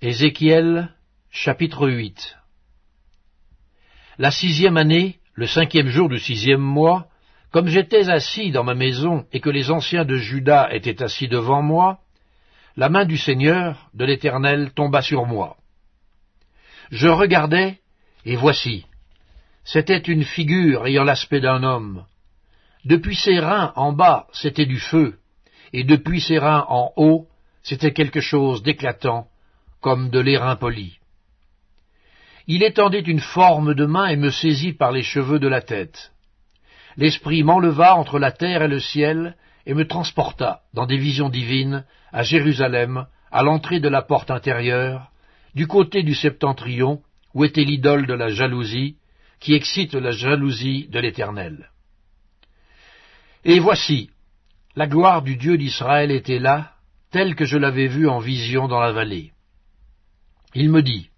Ézéchiel 0.02 0.90
chapitre 1.30 1.88
8 1.88 2.36
La 4.18 4.30
sixième 4.30 4.76
année, 4.76 5.20
le 5.32 5.46
cinquième 5.46 5.88
jour 5.88 6.10
du 6.10 6.18
sixième 6.18 6.60
mois, 6.60 7.06
comme 7.50 7.68
j'étais 7.68 8.10
assis 8.10 8.50
dans 8.50 8.62
ma 8.62 8.74
maison 8.74 9.24
et 9.32 9.40
que 9.40 9.48
les 9.48 9.70
anciens 9.70 10.04
de 10.04 10.16
Juda 10.16 10.68
étaient 10.74 11.02
assis 11.02 11.28
devant 11.28 11.62
moi, 11.62 12.00
la 12.76 12.90
main 12.90 13.06
du 13.06 13.16
Seigneur, 13.16 13.88
de 13.94 14.04
l'Éternel, 14.04 14.72
tomba 14.74 15.00
sur 15.00 15.24
moi. 15.24 15.56
Je 16.90 17.08
regardai, 17.08 17.78
et 18.26 18.36
voici, 18.36 18.84
c'était 19.64 19.96
une 19.96 20.24
figure 20.24 20.86
ayant 20.86 21.04
l'aspect 21.04 21.40
d'un 21.40 21.62
homme. 21.62 22.04
Depuis 22.84 23.16
ses 23.16 23.38
reins 23.38 23.72
en 23.76 23.94
bas, 23.94 24.26
c'était 24.34 24.66
du 24.66 24.78
feu, 24.78 25.18
et 25.72 25.84
depuis 25.84 26.20
ses 26.20 26.38
reins 26.38 26.66
en 26.68 26.92
haut, 26.96 27.28
c'était 27.62 27.94
quelque 27.94 28.20
chose 28.20 28.62
d'éclatant, 28.62 29.28
comme 29.86 30.10
de 30.10 30.18
l'airain 30.18 30.56
poli. 30.56 30.98
Il 32.48 32.64
étendait 32.64 33.06
une 33.06 33.20
forme 33.20 33.72
de 33.72 33.86
main 33.86 34.06
et 34.06 34.16
me 34.16 34.30
saisit 34.30 34.72
par 34.72 34.90
les 34.90 35.04
cheveux 35.04 35.38
de 35.38 35.46
la 35.46 35.60
tête. 35.60 36.10
L'Esprit 36.96 37.44
m'enleva 37.44 37.94
entre 37.94 38.18
la 38.18 38.32
terre 38.32 38.62
et 38.62 38.66
le 38.66 38.80
ciel, 38.80 39.36
et 39.64 39.74
me 39.74 39.86
transporta, 39.86 40.62
dans 40.74 40.86
des 40.86 40.96
visions 40.96 41.28
divines, 41.28 41.84
à 42.10 42.24
Jérusalem, 42.24 43.06
à 43.30 43.44
l'entrée 43.44 43.78
de 43.78 43.88
la 43.88 44.02
porte 44.02 44.32
intérieure, 44.32 45.12
du 45.54 45.68
côté 45.68 46.02
du 46.02 46.16
septentrion, 46.16 47.00
où 47.32 47.44
était 47.44 47.62
l'idole 47.62 48.08
de 48.08 48.14
la 48.14 48.30
jalousie, 48.30 48.96
qui 49.38 49.54
excite 49.54 49.94
la 49.94 50.10
jalousie 50.10 50.88
de 50.88 50.98
l'Éternel. 50.98 51.70
Et 53.44 53.60
voici, 53.60 54.10
la 54.74 54.88
gloire 54.88 55.22
du 55.22 55.36
Dieu 55.36 55.56
d'Israël 55.56 56.10
était 56.10 56.40
là, 56.40 56.72
telle 57.12 57.36
que 57.36 57.44
je 57.44 57.56
l'avais 57.56 57.86
vue 57.86 58.08
en 58.08 58.18
vision 58.18 58.66
dans 58.66 58.80
la 58.80 58.90
vallée. 58.90 59.30
Il 60.58 60.70
me 60.70 60.82
dit, 60.82 61.10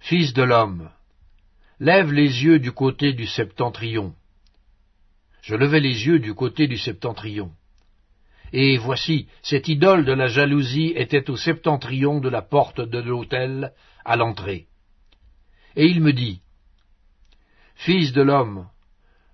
Fils 0.00 0.32
de 0.32 0.42
l'homme, 0.42 0.90
lève 1.78 2.12
les 2.12 2.42
yeux 2.42 2.58
du 2.58 2.72
côté 2.72 3.12
du 3.12 3.24
septentrion. 3.24 4.16
Je 5.42 5.54
levai 5.54 5.78
les 5.78 6.06
yeux 6.08 6.18
du 6.18 6.34
côté 6.34 6.66
du 6.66 6.76
septentrion. 6.76 7.52
Et 8.52 8.78
voici, 8.78 9.28
cette 9.42 9.68
idole 9.68 10.04
de 10.04 10.12
la 10.12 10.26
jalousie 10.26 10.92
était 10.96 11.30
au 11.30 11.36
septentrion 11.36 12.18
de 12.18 12.28
la 12.28 12.42
porte 12.42 12.80
de 12.80 12.98
l'autel, 12.98 13.74
à 14.04 14.16
l'entrée. 14.16 14.66
Et 15.76 15.86
il 15.86 16.00
me 16.00 16.12
dit, 16.12 16.40
Fils 17.76 18.12
de 18.12 18.22
l'homme, 18.22 18.66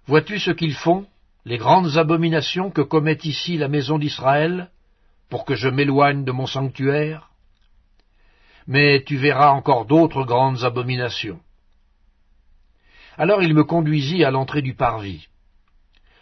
vois-tu 0.04 0.38
ce 0.38 0.50
qu'ils 0.50 0.74
font, 0.74 1.06
les 1.46 1.56
grandes 1.56 1.96
abominations 1.96 2.70
que 2.70 2.82
commet 2.82 3.20
ici 3.24 3.56
la 3.56 3.68
maison 3.68 3.96
d'Israël, 3.96 4.70
pour 5.30 5.46
que 5.46 5.54
je 5.54 5.70
m'éloigne 5.70 6.26
de 6.26 6.32
mon 6.32 6.46
sanctuaire? 6.46 7.30
Mais 8.66 9.04
tu 9.04 9.16
verras 9.16 9.50
encore 9.50 9.86
d'autres 9.86 10.24
grandes 10.24 10.64
abominations. 10.64 11.40
Alors 13.16 13.42
il 13.42 13.54
me 13.54 13.64
conduisit 13.64 14.24
à 14.24 14.30
l'entrée 14.30 14.62
du 14.62 14.74
parvis. 14.74 15.28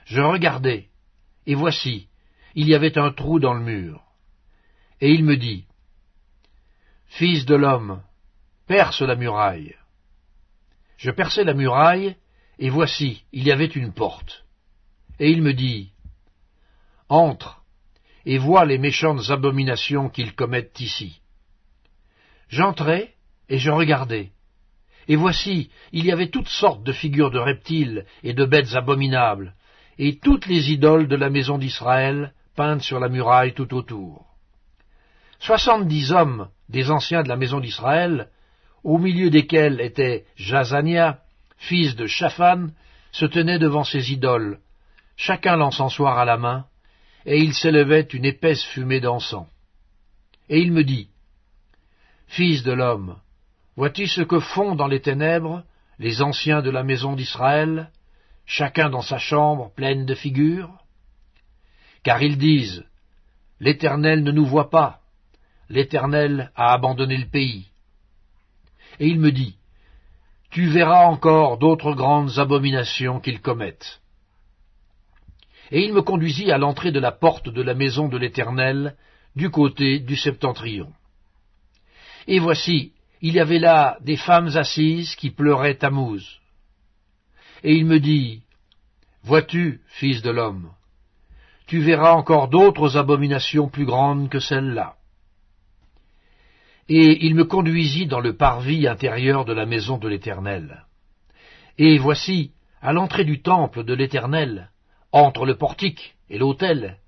Je 0.05 0.21
regardai, 0.21 0.89
et 1.47 1.55
voici, 1.55 2.09
il 2.55 2.69
y 2.69 2.75
avait 2.75 2.99
un 2.99 3.11
trou 3.11 3.41
dans 3.41 3.55
le 3.55 3.65
mur. 3.65 4.03
Et 5.01 5.11
il 5.11 5.25
me 5.25 5.37
dit, 5.37 5.65
Fils 7.07 7.45
de 7.47 7.55
l'homme, 7.55 8.03
perce 8.67 9.03
la 9.03 9.17
muraille. 9.17 9.75
Je 10.97 11.11
perçai 11.11 11.45
la 11.45 11.55
muraille, 11.55 12.17
et 12.59 12.71
voici, 12.71 13.25
il 13.33 13.45
y 13.45 13.53
avait 13.53 13.67
une 13.67 13.93
porte. 13.93 14.45
Et 15.19 15.31
il 15.31 15.43
me 15.43 15.53
dit, 15.53 15.93
Entre, 17.09 17.63
et 18.25 18.39
vois 18.39 18.65
les 18.65 18.79
méchantes 18.79 19.31
abominations 19.31 20.09
qu'ils 20.09 20.35
commettent 20.35 20.81
ici. 20.81 21.21
J'entrai 22.55 23.11
et 23.49 23.59
je 23.59 23.73
regardai. 23.73 24.31
Et 25.09 25.17
voici, 25.17 25.71
il 25.91 26.07
y 26.07 26.13
avait 26.13 26.31
toutes 26.31 26.49
sortes 26.49 26.85
de 26.85 26.93
figures 26.93 27.33
de 27.33 27.41
reptiles 27.41 28.05
et 28.23 28.33
de 28.33 28.45
bêtes 28.45 28.77
abominables, 28.77 29.55
et 29.99 30.21
toutes 30.21 30.47
les 30.47 30.71
idoles 30.71 31.09
de 31.09 31.17
la 31.17 31.31
maison 31.31 31.59
d'Israël 31.59 32.33
peintes 32.55 32.83
sur 32.83 33.01
la 33.01 33.09
muraille 33.09 33.55
tout 33.55 33.75
autour. 33.75 34.25
Soixante-dix 35.41 36.13
hommes 36.13 36.49
des 36.69 36.93
anciens 36.93 37.25
de 37.25 37.29
la 37.29 37.37
maison 37.37 37.59
d'Israël, 37.59 38.29
au 38.85 38.99
milieu 38.99 39.31
desquels 39.31 39.81
était 39.81 40.25
Jazania, 40.37 41.19
fils 41.57 41.97
de 41.97 42.07
Shaphan, 42.07 42.69
se 43.11 43.27
tenaient 43.27 43.59
devant 43.59 43.83
ces 43.83 44.13
idoles, 44.13 44.61
chacun 45.17 45.57
l'encensoir 45.57 46.21
à 46.21 46.25
la 46.25 46.37
main, 46.37 46.67
et 47.27 47.39
il 47.41 47.53
s'élevait 47.53 48.09
une 48.13 48.25
épaisse 48.25 48.63
fumée 48.63 49.01
d'encens. 49.01 49.49
Et 50.49 50.61
il 50.61 50.71
me 50.71 50.85
dit, 50.85 51.09
Fils 52.27 52.63
de 52.63 52.73
l'homme, 52.73 53.17
vois-tu 53.77 54.07
ce 54.07 54.23
que 54.23 54.41
font 54.41 54.75
dans 54.75 54.89
les 54.89 55.01
ténèbres 55.01 55.65
les 55.99 56.23
anciens 56.23 56.63
de 56.63 56.71
la 56.71 56.83
maison 56.83 57.15
d'Israël, 57.15 57.91
chacun 58.47 58.91
dans 58.91 59.03
sa 59.03 59.19
chambre 59.19 59.73
pleine 59.75 60.07
de 60.07 60.15
figures? 60.15 60.71
Car 62.03 62.23
ils 62.23 62.39
disent, 62.39 62.85
L'Éternel 63.61 64.23
ne 64.23 64.33
nous 64.33 64.45
voit 64.45 64.71
pas, 64.71 65.01
l'Éternel 65.69 66.51
a 66.57 66.73
abandonné 66.73 67.17
le 67.17 67.29
pays. 67.29 67.69
Et 68.99 69.07
il 69.07 69.21
me 69.21 69.33
dit, 69.33 69.57
Tu 70.51 70.67
verras 70.67 71.07
encore 71.07 71.59
d'autres 71.59 71.95
grandes 71.95 72.39
abominations 72.39 73.21
qu'ils 73.21 73.41
commettent. 73.41 74.01
Et 75.71 75.83
il 75.85 75.93
me 75.93 76.03
conduisit 76.03 76.51
à 76.51 76.59
l'entrée 76.59 76.93
de 76.93 77.01
la 77.01 77.13
porte 77.13 77.49
de 77.49 77.63
la 77.63 77.75
maison 77.75 78.09
de 78.09 78.19
l'Éternel, 78.19 78.97
du 79.35 79.51
côté 79.51 79.99
du 79.99 80.17
septentrion. 80.17 80.93
Et 82.27 82.39
voici, 82.39 82.93
il 83.21 83.35
y 83.35 83.41
avait 83.41 83.59
là 83.59 83.99
des 84.03 84.17
femmes 84.17 84.57
assises 84.57 85.15
qui 85.17 85.31
pleuraient 85.31 85.77
Tammuz. 85.77 86.41
Et 87.63 87.75
il 87.75 87.87
me 87.87 87.99
dit, 87.99 88.43
Vois-tu, 89.23 89.81
fils 89.87 90.21
de 90.21 90.31
l'homme, 90.31 90.71
tu 91.67 91.81
verras 91.81 92.13
encore 92.13 92.49
d'autres 92.49 92.99
abominations 92.99 93.69
plus 93.69 93.87
grandes 93.87 94.29
que 94.29 94.39
celles-là. 94.39 94.97
Et 96.91 97.25
il 97.25 97.35
me 97.35 97.45
conduisit 97.45 98.07
dans 98.07 98.21
le 98.21 98.37
parvis 98.37 98.87
intérieur 98.87 99.47
de 99.47 99.55
la 99.55 99.65
maison 99.65 99.97
de 99.97 100.09
l'Éternel. 100.09 100.85
Et 101.79 101.97
voici, 101.97 102.53
à 102.83 102.93
l'entrée 102.93 103.25
du 103.25 103.41
temple 103.41 103.85
de 103.85 103.95
l'Éternel, 103.95 104.71
entre 105.11 105.47
le 105.47 105.57
portique 105.57 106.17
et 106.29 106.37
l'autel, 106.37 106.99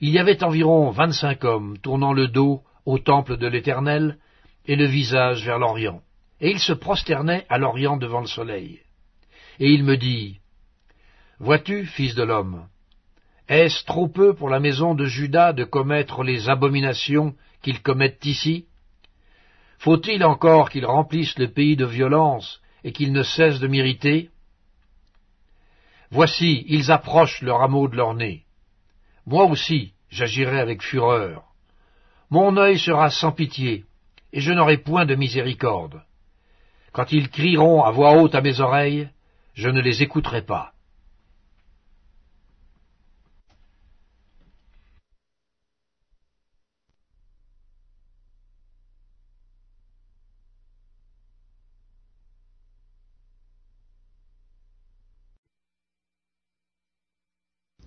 il 0.00 0.10
y 0.10 0.18
avait 0.18 0.44
environ 0.44 0.90
vingt-cinq 0.90 1.44
hommes 1.44 1.78
tournant 1.78 2.12
le 2.12 2.28
dos 2.28 2.62
au 2.84 2.98
temple 2.98 3.38
de 3.38 3.46
l'Éternel, 3.46 4.18
et 4.66 4.76
le 4.76 4.86
visage 4.86 5.44
vers 5.44 5.58
l'Orient. 5.58 6.02
Et 6.40 6.50
il 6.50 6.58
se 6.58 6.72
prosternait 6.72 7.46
à 7.48 7.58
l'Orient 7.58 7.96
devant 7.96 8.20
le 8.20 8.26
soleil. 8.26 8.80
Et 9.58 9.70
il 9.70 9.84
me 9.84 9.96
dit, 9.96 10.38
Vois-tu, 11.38 11.86
fils 11.86 12.14
de 12.14 12.22
l'homme, 12.22 12.68
est-ce 13.48 13.84
trop 13.84 14.08
peu 14.08 14.34
pour 14.34 14.48
la 14.48 14.60
maison 14.60 14.94
de 14.94 15.04
Judas 15.04 15.52
de 15.52 15.64
commettre 15.64 16.22
les 16.22 16.48
abominations 16.48 17.34
qu'ils 17.60 17.82
commettent 17.82 18.24
ici? 18.24 18.66
Faut-il 19.78 20.24
encore 20.24 20.70
qu'ils 20.70 20.86
remplissent 20.86 21.38
le 21.38 21.48
pays 21.48 21.76
de 21.76 21.84
violence 21.84 22.60
et 22.84 22.92
qu'ils 22.92 23.12
ne 23.12 23.22
cessent 23.22 23.58
de 23.58 23.66
m'irriter? 23.66 24.30
Voici, 26.10 26.64
ils 26.68 26.92
approchent 26.92 27.42
le 27.42 27.52
rameau 27.52 27.88
de 27.88 27.96
leur 27.96 28.14
nez. 28.14 28.44
Moi 29.26 29.44
aussi, 29.44 29.92
j'agirai 30.08 30.60
avec 30.60 30.82
fureur. 30.82 31.42
Mon 32.30 32.56
œil 32.56 32.78
sera 32.78 33.10
sans 33.10 33.32
pitié, 33.32 33.84
et 34.32 34.40
je 34.40 34.52
n'aurai 34.52 34.78
point 34.78 35.06
de 35.06 35.14
miséricorde. 35.14 36.02
Quand 36.92 37.12
ils 37.12 37.30
crieront 37.30 37.82
à 37.82 37.90
voix 37.90 38.16
haute 38.16 38.34
à 38.34 38.40
mes 38.40 38.60
oreilles, 38.60 39.08
je 39.54 39.68
ne 39.68 39.80
les 39.80 40.02
écouterai 40.02 40.42
pas. 40.42 40.72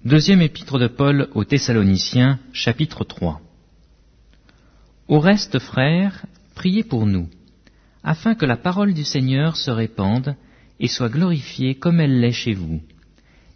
Deuxième 0.03 0.43
épître 0.43 0.77
de 0.77 0.85
Paul 0.85 1.29
aux 1.33 1.45
Thessaloniciens, 1.45 2.37
chapitre 2.53 3.03
3. 3.03 3.41
Au 5.07 5.19
reste, 5.19 5.57
frères, 5.57 6.27
priez 6.55 6.83
pour 6.83 7.05
nous, 7.05 7.29
afin 8.03 8.33
que 8.33 8.45
la 8.45 8.57
parole 8.57 8.93
du 8.93 9.03
Seigneur 9.03 9.55
se 9.57 9.69
répande 9.69 10.35
et 10.79 10.87
soit 10.87 11.09
glorifiée 11.09 11.75
comme 11.75 11.99
elle 11.99 12.19
l'est 12.19 12.31
chez 12.31 12.53
vous, 12.53 12.81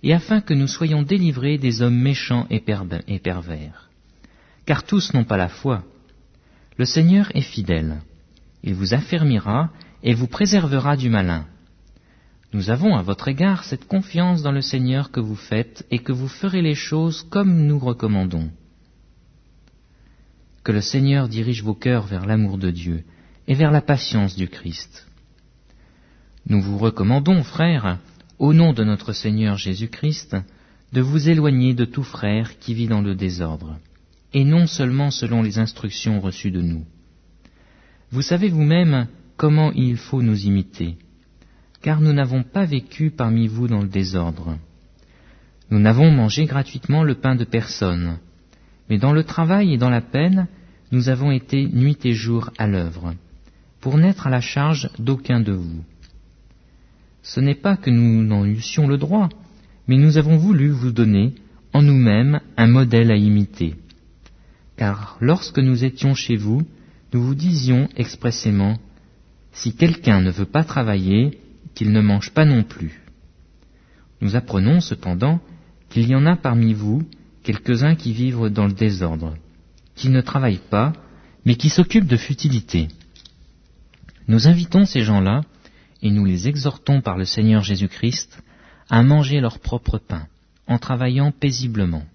et 0.03 0.13
afin 0.13 0.41
que 0.41 0.53
nous 0.53 0.67
soyons 0.67 1.01
délivrés 1.01 1.57
des 1.57 1.81
hommes 1.81 1.99
méchants 1.99 2.47
et 2.49 2.59
pervers. 2.59 3.89
Car 4.65 4.83
tous 4.83 5.13
n'ont 5.13 5.23
pas 5.23 5.37
la 5.37 5.49
foi. 5.49 5.83
Le 6.77 6.85
Seigneur 6.85 7.31
est 7.35 7.41
fidèle. 7.41 8.01
Il 8.63 8.75
vous 8.75 8.93
affermira 8.93 9.71
et 10.03 10.13
vous 10.13 10.27
préservera 10.27 10.95
du 10.95 11.09
malin. 11.09 11.45
Nous 12.53 12.69
avons 12.69 12.95
à 12.95 13.01
votre 13.01 13.27
égard 13.27 13.63
cette 13.63 13.87
confiance 13.87 14.41
dans 14.41 14.51
le 14.51 14.61
Seigneur 14.61 15.11
que 15.11 15.19
vous 15.19 15.35
faites 15.35 15.85
et 15.91 15.99
que 15.99 16.11
vous 16.11 16.27
ferez 16.27 16.61
les 16.61 16.75
choses 16.75 17.21
comme 17.29 17.65
nous 17.67 17.79
recommandons. 17.79 18.49
Que 20.63 20.71
le 20.71 20.81
Seigneur 20.81 21.27
dirige 21.27 21.63
vos 21.63 21.73
cœurs 21.73 22.05
vers 22.05 22.25
l'amour 22.25 22.57
de 22.57 22.71
Dieu 22.71 23.03
et 23.47 23.53
vers 23.53 23.71
la 23.71 23.81
patience 23.81 24.35
du 24.35 24.47
Christ. 24.47 25.07
Nous 26.47 26.61
vous 26.61 26.77
recommandons, 26.77 27.43
frères, 27.43 27.99
au 28.37 28.53
nom 28.53 28.73
de 28.73 28.83
notre 28.83 29.13
Seigneur 29.13 29.57
Jésus-Christ, 29.57 30.37
de 30.93 31.01
vous 31.01 31.29
éloigner 31.29 31.73
de 31.73 31.85
tout 31.85 32.03
frère 32.03 32.59
qui 32.59 32.73
vit 32.73 32.87
dans 32.87 33.01
le 33.01 33.15
désordre, 33.15 33.77
et 34.33 34.43
non 34.43 34.67
seulement 34.67 35.11
selon 35.11 35.41
les 35.41 35.59
instructions 35.59 36.19
reçues 36.19 36.51
de 36.51 36.61
nous. 36.61 36.85
Vous 38.11 38.21
savez 38.21 38.49
vous-même 38.49 39.07
comment 39.37 39.71
il 39.71 39.97
faut 39.97 40.21
nous 40.21 40.45
imiter 40.45 40.97
car 41.81 42.01
nous 42.01 42.13
n'avons 42.13 42.43
pas 42.43 42.65
vécu 42.65 43.11
parmi 43.11 43.47
vous 43.47 43.67
dans 43.67 43.81
le 43.81 43.87
désordre. 43.87 44.57
Nous 45.69 45.79
n'avons 45.79 46.11
mangé 46.11 46.45
gratuitement 46.45 47.03
le 47.03 47.15
pain 47.15 47.35
de 47.35 47.45
personne, 47.45 48.17
mais 48.89 48.97
dans 48.97 49.13
le 49.13 49.23
travail 49.23 49.73
et 49.73 49.77
dans 49.77 49.89
la 49.89 50.01
peine, 50.01 50.47
nous 50.91 51.09
avons 51.09 51.31
été 51.31 51.67
nuit 51.67 51.97
et 52.03 52.13
jour 52.13 52.49
à 52.57 52.67
l'œuvre, 52.67 53.13
pour 53.81 53.97
n'être 53.97 54.27
à 54.27 54.29
la 54.29 54.41
charge 54.41 54.89
d'aucun 54.97 55.39
de 55.39 55.51
vous. 55.51 55.83
Ce 57.21 57.39
n'est 57.39 57.55
pas 57.55 57.77
que 57.77 57.89
nous 57.89 58.23
n'en 58.23 58.45
eussions 58.45 58.87
le 58.87 58.97
droit, 58.97 59.29
mais 59.87 59.97
nous 59.97 60.17
avons 60.17 60.37
voulu 60.37 60.69
vous 60.69 60.91
donner, 60.91 61.35
en 61.73 61.81
nous-mêmes, 61.81 62.39
un 62.57 62.67
modèle 62.67 63.11
à 63.11 63.15
imiter. 63.15 63.75
Car 64.77 65.17
lorsque 65.19 65.59
nous 65.59 65.83
étions 65.83 66.15
chez 66.15 66.35
vous, 66.35 66.63
nous 67.13 67.21
vous 67.21 67.35
disions 67.35 67.89
expressément, 67.95 68.77
Si 69.51 69.75
quelqu'un 69.75 70.21
ne 70.21 70.31
veut 70.31 70.45
pas 70.45 70.63
travailler, 70.63 71.39
qu'il 71.75 71.91
ne 71.91 72.01
mange 72.01 72.31
pas 72.31 72.45
non 72.45 72.63
plus. 72.63 73.01
Nous 74.21 74.35
apprenons 74.35 74.79
cependant 74.79 75.39
qu'il 75.89 76.07
y 76.07 76.15
en 76.15 76.25
a 76.25 76.35
parmi 76.35 76.73
vous 76.73 77.03
quelques-uns 77.43 77.95
qui 77.95 78.13
vivent 78.13 78.49
dans 78.49 78.67
le 78.67 78.73
désordre, 78.73 79.35
qui 79.95 80.09
ne 80.09 80.21
travaillent 80.21 80.67
pas, 80.69 80.93
mais 81.45 81.55
qui 81.55 81.69
s'occupent 81.69 82.07
de 82.07 82.17
futilité. 82.17 82.87
Nous 84.27 84.47
invitons 84.47 84.85
ces 84.85 85.01
gens-là, 85.01 85.41
et 86.01 86.11
nous 86.11 86.25
les 86.25 86.47
exhortons 86.47 87.01
par 87.01 87.17
le 87.17 87.25
Seigneur 87.25 87.63
Jésus-Christ, 87.63 88.41
à 88.89 89.03
manger 89.03 89.39
leur 89.39 89.59
propre 89.59 89.97
pain, 89.97 90.27
en 90.67 90.77
travaillant 90.77 91.31
paisiblement. 91.31 92.05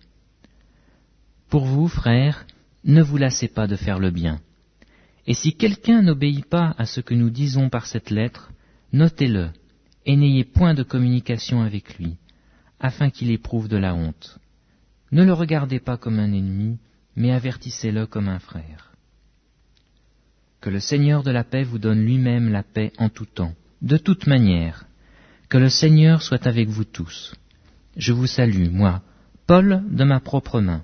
Pour 1.50 1.66
vous, 1.66 1.88
frères, 1.88 2.46
ne 2.84 3.02
vous 3.02 3.16
lassez 3.16 3.48
pas 3.48 3.66
de 3.66 3.76
faire 3.76 3.98
le 3.98 4.10
bien. 4.10 4.40
Et 5.26 5.34
si 5.34 5.54
quelqu'un 5.54 6.02
n'obéit 6.02 6.46
pas 6.46 6.74
à 6.78 6.86
ce 6.86 7.00
que 7.00 7.14
nous 7.14 7.30
disons 7.30 7.70
par 7.70 7.86
cette 7.86 8.10
lettre, 8.10 8.50
Notez-le, 8.94 9.50
et 10.06 10.14
n'ayez 10.14 10.44
point 10.44 10.72
de 10.72 10.84
communication 10.84 11.62
avec 11.62 11.98
lui, 11.98 12.14
afin 12.78 13.10
qu'il 13.10 13.32
éprouve 13.32 13.66
de 13.66 13.76
la 13.76 13.92
honte. 13.92 14.38
Ne 15.14 15.22
le 15.22 15.32
regardez 15.32 15.78
pas 15.78 15.96
comme 15.96 16.18
un 16.18 16.32
ennemi, 16.32 16.80
mais 17.14 17.30
avertissez-le 17.30 18.04
comme 18.04 18.28
un 18.28 18.40
frère. 18.40 18.90
Que 20.60 20.70
le 20.70 20.80
Seigneur 20.80 21.22
de 21.22 21.30
la 21.30 21.44
paix 21.44 21.62
vous 21.62 21.78
donne 21.78 22.04
lui-même 22.04 22.50
la 22.50 22.64
paix 22.64 22.92
en 22.98 23.08
tout 23.08 23.24
temps, 23.24 23.54
de 23.80 23.96
toute 23.96 24.26
manière. 24.26 24.86
Que 25.48 25.58
le 25.58 25.68
Seigneur 25.68 26.20
soit 26.20 26.48
avec 26.48 26.68
vous 26.68 26.82
tous. 26.82 27.32
Je 27.96 28.12
vous 28.12 28.26
salue, 28.26 28.68
moi, 28.70 29.02
Paul, 29.46 29.84
de 29.88 30.02
ma 30.02 30.18
propre 30.18 30.60
main. 30.60 30.82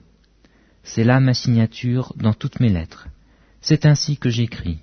C'est 0.85 1.03
là 1.03 1.19
ma 1.19 1.35
signature 1.35 2.13
dans 2.15 2.33
toutes 2.33 2.61
mes 2.61 2.69
lettres. 2.69 3.09
C'est 3.61 3.85
ainsi 3.85 4.17
que 4.17 4.31
j'écris. 4.31 4.79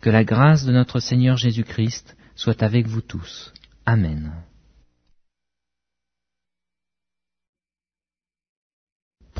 Que 0.00 0.10
la 0.10 0.22
grâce 0.22 0.64
de 0.64 0.70
notre 0.70 1.00
Seigneur 1.00 1.36
Jésus-Christ 1.36 2.16
soit 2.36 2.62
avec 2.62 2.86
vous 2.86 3.02
tous. 3.02 3.52
Amen. 3.84 4.32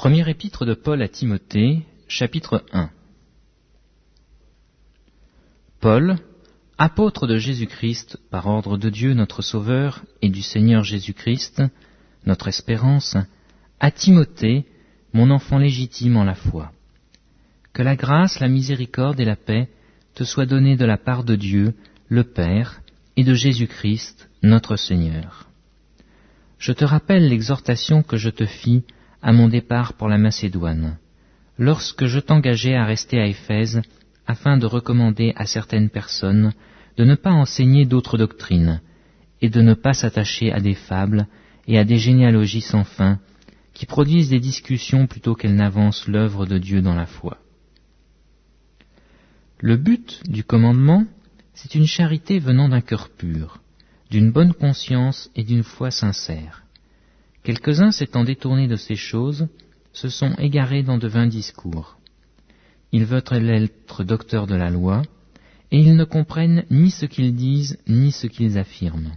Premier 0.01 0.27
épître 0.31 0.65
de 0.65 0.73
Paul 0.73 1.03
à 1.03 1.09
Timothée, 1.09 1.83
chapitre 2.09 2.65
1 2.73 2.89
Paul, 5.79 6.17
apôtre 6.79 7.27
de 7.27 7.37
Jésus-Christ 7.37 8.19
par 8.31 8.47
ordre 8.47 8.79
de 8.79 8.89
Dieu 8.89 9.13
notre 9.13 9.43
Sauveur 9.43 10.03
et 10.23 10.31
du 10.31 10.41
Seigneur 10.41 10.85
Jésus-Christ, 10.85 11.63
notre 12.25 12.49
espérance, 12.49 13.19
à 13.79 13.91
Timothée, 13.91 14.65
mon 15.13 15.29
enfant 15.31 15.59
légitime 15.59 16.17
en 16.17 16.25
la 16.25 16.35
foi. 16.35 16.73
Que 17.75 17.83
la 17.83 17.95
grâce, 17.95 18.41
la 18.41 18.49
miséricorde 18.49 19.21
et 19.21 19.27
la 19.27 19.37
paix 19.37 19.69
te 20.15 20.25
soient 20.25 20.47
données 20.47 20.79
de 20.79 20.87
la 20.87 20.97
part 20.97 21.25
de 21.25 21.37
Dieu, 21.37 21.75
le 22.09 22.25
Père, 22.25 22.81
et 23.19 23.23
de 23.23 23.35
Jésus-Christ, 23.35 24.31
notre 24.43 24.77
Seigneur. 24.77 25.47
Je 26.59 26.73
te 26.73 26.87
rappelle 26.87 27.29
l'exhortation 27.29 28.03
que 28.03 28.17
je 28.17 28.31
te 28.31 28.47
fis 28.47 28.83
à 29.23 29.33
mon 29.33 29.49
départ 29.49 29.95
pour 29.95 30.09
la 30.09 30.19
Macédoine, 30.19 30.99
lorsque 31.59 32.07
je 32.07 32.21
t'engageai 32.21 32.75
à 32.75 32.85
rester 32.85 33.21
à 33.21 33.27
Éphèse 33.27 33.83
afin 34.27 34.57
de 34.57 34.67
recommander 34.67 35.33
à 35.37 35.47
certaines 35.47 35.91
personnes 35.91 36.53
de 36.97 37.05
ne 37.05 37.15
pas 37.15 37.33
enseigner 37.33 37.85
d'autres 37.85 38.19
doctrines 38.19 38.81
et 39.43 39.51
de 39.51 39.61
ne 39.61 39.75
pas 39.75 39.93
s'attacher 39.93 40.53
à 40.53 40.61
des 40.61 40.75
fables 40.75 41.27
et 41.67 41.79
à 41.79 41.85
des 41.85 41.99
généalogies 41.99 42.61
sans 42.61 42.85
fin 42.85 43.19
qui 43.75 43.87
produisent 43.87 44.31
des 44.31 44.41
discussions 44.41 45.07
plutôt 45.07 45.35
qu'elles 45.35 45.55
n'avancent 45.55 46.09
l'œuvre 46.09 46.47
de 46.47 46.59
Dieu 46.59 46.83
dans 46.83 46.95
la 46.95 47.07
foi. 47.07 47.39
Le 49.59 49.77
but 49.77 50.23
du 50.29 50.45
commandement 50.45 51.05
c'est 51.55 51.75
une 51.75 51.87
charité 51.87 52.39
venant 52.39 52.69
d'un 52.71 52.81
cœur 52.81 53.11
pur, 53.11 53.61
d'une 54.11 54.33
bonne 54.33 54.55
conscience 54.55 55.31
et 55.37 55.45
d'une 55.45 55.63
foi 55.63 55.91
sincère. 55.91 56.65
Quelques-uns 57.43 57.91
s'étant 57.91 58.25
détournés 58.25 58.69
de 58.69 58.77
ces 58.77 58.97
choses, 58.97 59.49
se 59.93 60.09
sont 60.09 60.35
égarés 60.39 60.83
dans 60.83 60.99
de 60.99 61.09
vains 61.09 61.27
discours. 61.27 61.99
Ils 62.93 63.05
veulent 63.05 63.23
être 63.51 64.05
docteurs 64.05 64.47
de 64.47 64.55
la 64.55 64.71
loi, 64.71 65.03
et 65.71 65.79
ils 65.79 65.97
ne 65.97 66.05
comprennent 66.05 66.65
ni 66.71 66.91
ce 66.91 67.07
qu'ils 67.07 67.35
disent, 67.35 67.79
ni 67.87 68.13
ce 68.13 68.27
qu'ils 68.27 68.59
affirment. 68.59 69.13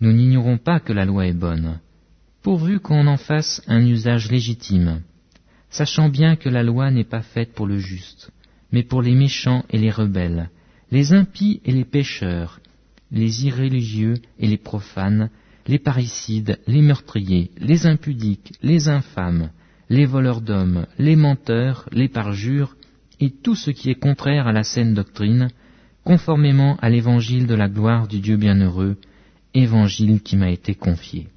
Nous 0.00 0.12
n'ignorons 0.12 0.58
pas 0.58 0.80
que 0.80 0.92
la 0.92 1.04
loi 1.04 1.26
est 1.26 1.32
bonne, 1.32 1.80
pourvu 2.42 2.80
qu'on 2.80 3.06
en 3.06 3.16
fasse 3.16 3.62
un 3.66 3.84
usage 3.86 4.30
légitime, 4.30 5.02
sachant 5.70 6.08
bien 6.08 6.36
que 6.36 6.48
la 6.48 6.62
loi 6.62 6.90
n'est 6.90 7.04
pas 7.04 7.22
faite 7.22 7.52
pour 7.52 7.66
le 7.66 7.78
juste, 7.78 8.30
mais 8.72 8.82
pour 8.82 9.02
les 9.02 9.14
méchants 9.14 9.64
et 9.70 9.78
les 9.78 9.90
rebelles, 9.90 10.50
les 10.90 11.12
impies 11.12 11.60
et 11.64 11.72
les 11.72 11.84
pécheurs, 11.84 12.60
les 13.10 13.46
irréligieux 13.46 14.14
et 14.38 14.46
les 14.46 14.58
profanes, 14.58 15.30
les 15.66 15.78
parricides, 15.78 16.58
les 16.66 16.82
meurtriers, 16.82 17.50
les 17.58 17.86
impudiques, 17.86 18.52
les 18.62 18.88
infâmes, 18.88 19.50
les 19.88 20.06
voleurs 20.06 20.40
d'hommes, 20.40 20.86
les 20.98 21.16
menteurs, 21.16 21.88
les 21.92 22.08
parjures, 22.08 22.76
et 23.20 23.30
tout 23.30 23.54
ce 23.54 23.70
qui 23.70 23.90
est 23.90 23.94
contraire 23.94 24.48
à 24.48 24.52
la 24.52 24.64
saine 24.64 24.94
doctrine, 24.94 25.48
conformément 26.04 26.76
à 26.82 26.90
l'évangile 26.90 27.46
de 27.46 27.54
la 27.54 27.68
gloire 27.68 28.08
du 28.08 28.20
Dieu 28.20 28.36
bienheureux, 28.36 28.96
évangile 29.54 30.20
qui 30.22 30.36
m'a 30.36 30.50
été 30.50 30.74
confié. 30.74 31.28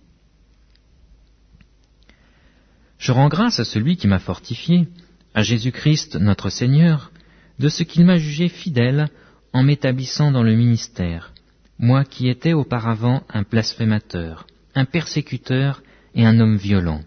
Je 2.97 3.11
rends 3.11 3.27
grâce 3.27 3.59
à 3.59 3.65
celui 3.65 3.97
qui 3.97 4.07
m'a 4.07 4.19
fortifié, 4.19 4.87
à 5.35 5.43
Jésus-Christ 5.43 6.15
notre 6.15 6.49
Seigneur, 6.49 7.11
de 7.59 7.69
ce 7.69 7.83
qu'il 7.83 8.05
m'a 8.05 8.17
jugé 8.17 8.49
fidèle 8.49 9.09
en 9.53 9.61
m'établissant 9.63 10.31
dans 10.31 10.43
le 10.43 10.55
ministère, 10.55 11.34
moi 11.79 12.05
qui 12.05 12.29
étais 12.29 12.53
auparavant 12.53 13.23
un 13.29 13.43
blasphémateur, 13.43 14.47
un 14.75 14.85
persécuteur 14.85 15.81
et 16.13 16.25
un 16.25 16.39
homme 16.39 16.57
violent. 16.57 17.01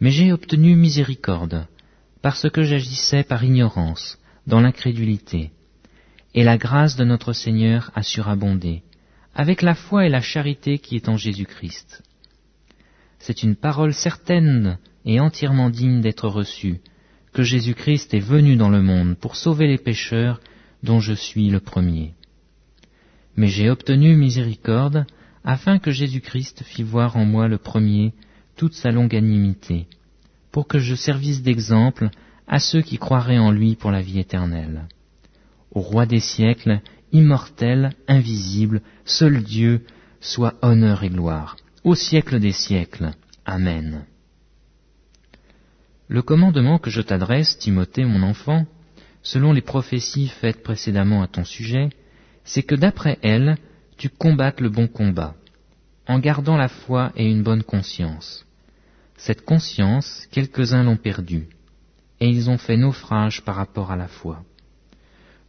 Mais 0.00 0.10
j'ai 0.10 0.32
obtenu 0.32 0.76
miséricorde, 0.76 1.66
parce 2.20 2.48
que 2.50 2.62
j'agissais 2.62 3.22
par 3.22 3.42
ignorance, 3.42 4.18
dans 4.46 4.60
l'incrédulité, 4.60 5.50
et 6.34 6.44
la 6.44 6.58
grâce 6.58 6.96
de 6.96 7.04
notre 7.04 7.32
Seigneur 7.32 7.90
a 7.94 8.02
surabondé, 8.02 8.82
avec 9.34 9.62
la 9.62 9.74
foi 9.74 10.06
et 10.06 10.10
la 10.10 10.20
charité 10.20 10.78
qui 10.78 10.96
est 10.96 11.08
en 11.08 11.16
Jésus-Christ. 11.16 12.02
C'est 13.18 13.42
une 13.42 13.56
parole 13.56 13.94
certaine 13.94 14.78
et 15.06 15.20
entièrement 15.20 15.70
digne 15.70 16.00
d'être 16.00 16.28
reçue, 16.28 16.80
que 17.32 17.42
Jésus-Christ 17.42 18.12
est 18.14 18.20
venu 18.20 18.56
dans 18.56 18.68
le 18.68 18.82
monde 18.82 19.16
pour 19.16 19.36
sauver 19.36 19.66
les 19.66 19.78
pécheurs 19.78 20.40
dont 20.82 21.00
je 21.00 21.14
suis 21.14 21.48
le 21.48 21.60
premier. 21.60 22.14
Mais 23.36 23.48
j'ai 23.48 23.70
obtenu 23.70 24.16
miséricorde 24.16 25.06
afin 25.44 25.78
que 25.78 25.90
Jésus-Christ 25.90 26.62
fît 26.64 26.82
voir 26.82 27.16
en 27.16 27.24
moi 27.24 27.48
le 27.48 27.58
premier 27.58 28.12
toute 28.56 28.74
sa 28.74 28.90
longanimité, 28.90 29.86
pour 30.52 30.68
que 30.68 30.78
je 30.78 30.94
servisse 30.94 31.42
d'exemple 31.42 32.10
à 32.46 32.58
ceux 32.58 32.82
qui 32.82 32.98
croiraient 32.98 33.38
en 33.38 33.50
lui 33.50 33.74
pour 33.74 33.90
la 33.90 34.00
vie 34.00 34.20
éternelle. 34.20 34.86
Au 35.72 35.80
roi 35.80 36.06
des 36.06 36.20
siècles, 36.20 36.80
immortel, 37.12 37.90
invisible, 38.06 38.80
seul 39.04 39.42
Dieu, 39.42 39.84
soit 40.20 40.54
honneur 40.62 41.02
et 41.02 41.10
gloire 41.10 41.56
au 41.84 41.94
siècle 41.94 42.40
des 42.40 42.52
siècles. 42.52 43.10
Amen. 43.44 44.06
Le 46.08 46.22
commandement 46.22 46.78
que 46.78 46.90
je 46.90 47.02
t'adresse, 47.02 47.58
Timothée 47.58 48.04
mon 48.04 48.22
enfant, 48.22 48.66
selon 49.22 49.52
les 49.52 49.60
prophéties 49.60 50.28
faites 50.28 50.62
précédemment 50.62 51.22
à 51.22 51.28
ton 51.28 51.44
sujet, 51.44 51.90
c'est 52.44 52.62
que 52.62 52.74
d'après 52.74 53.18
elles, 53.22 53.56
tu 53.96 54.08
combattes 54.08 54.60
le 54.60 54.68
bon 54.68 54.86
combat, 54.86 55.34
en 56.06 56.18
gardant 56.18 56.56
la 56.56 56.68
foi 56.68 57.12
et 57.16 57.28
une 57.28 57.42
bonne 57.42 57.62
conscience. 57.62 58.46
Cette 59.16 59.44
conscience, 59.44 60.26
quelques-uns 60.30 60.84
l'ont 60.84 60.96
perdue, 60.96 61.48
et 62.20 62.28
ils 62.28 62.50
ont 62.50 62.58
fait 62.58 62.76
naufrage 62.76 63.42
par 63.42 63.56
rapport 63.56 63.90
à 63.90 63.96
la 63.96 64.08
foi. 64.08 64.44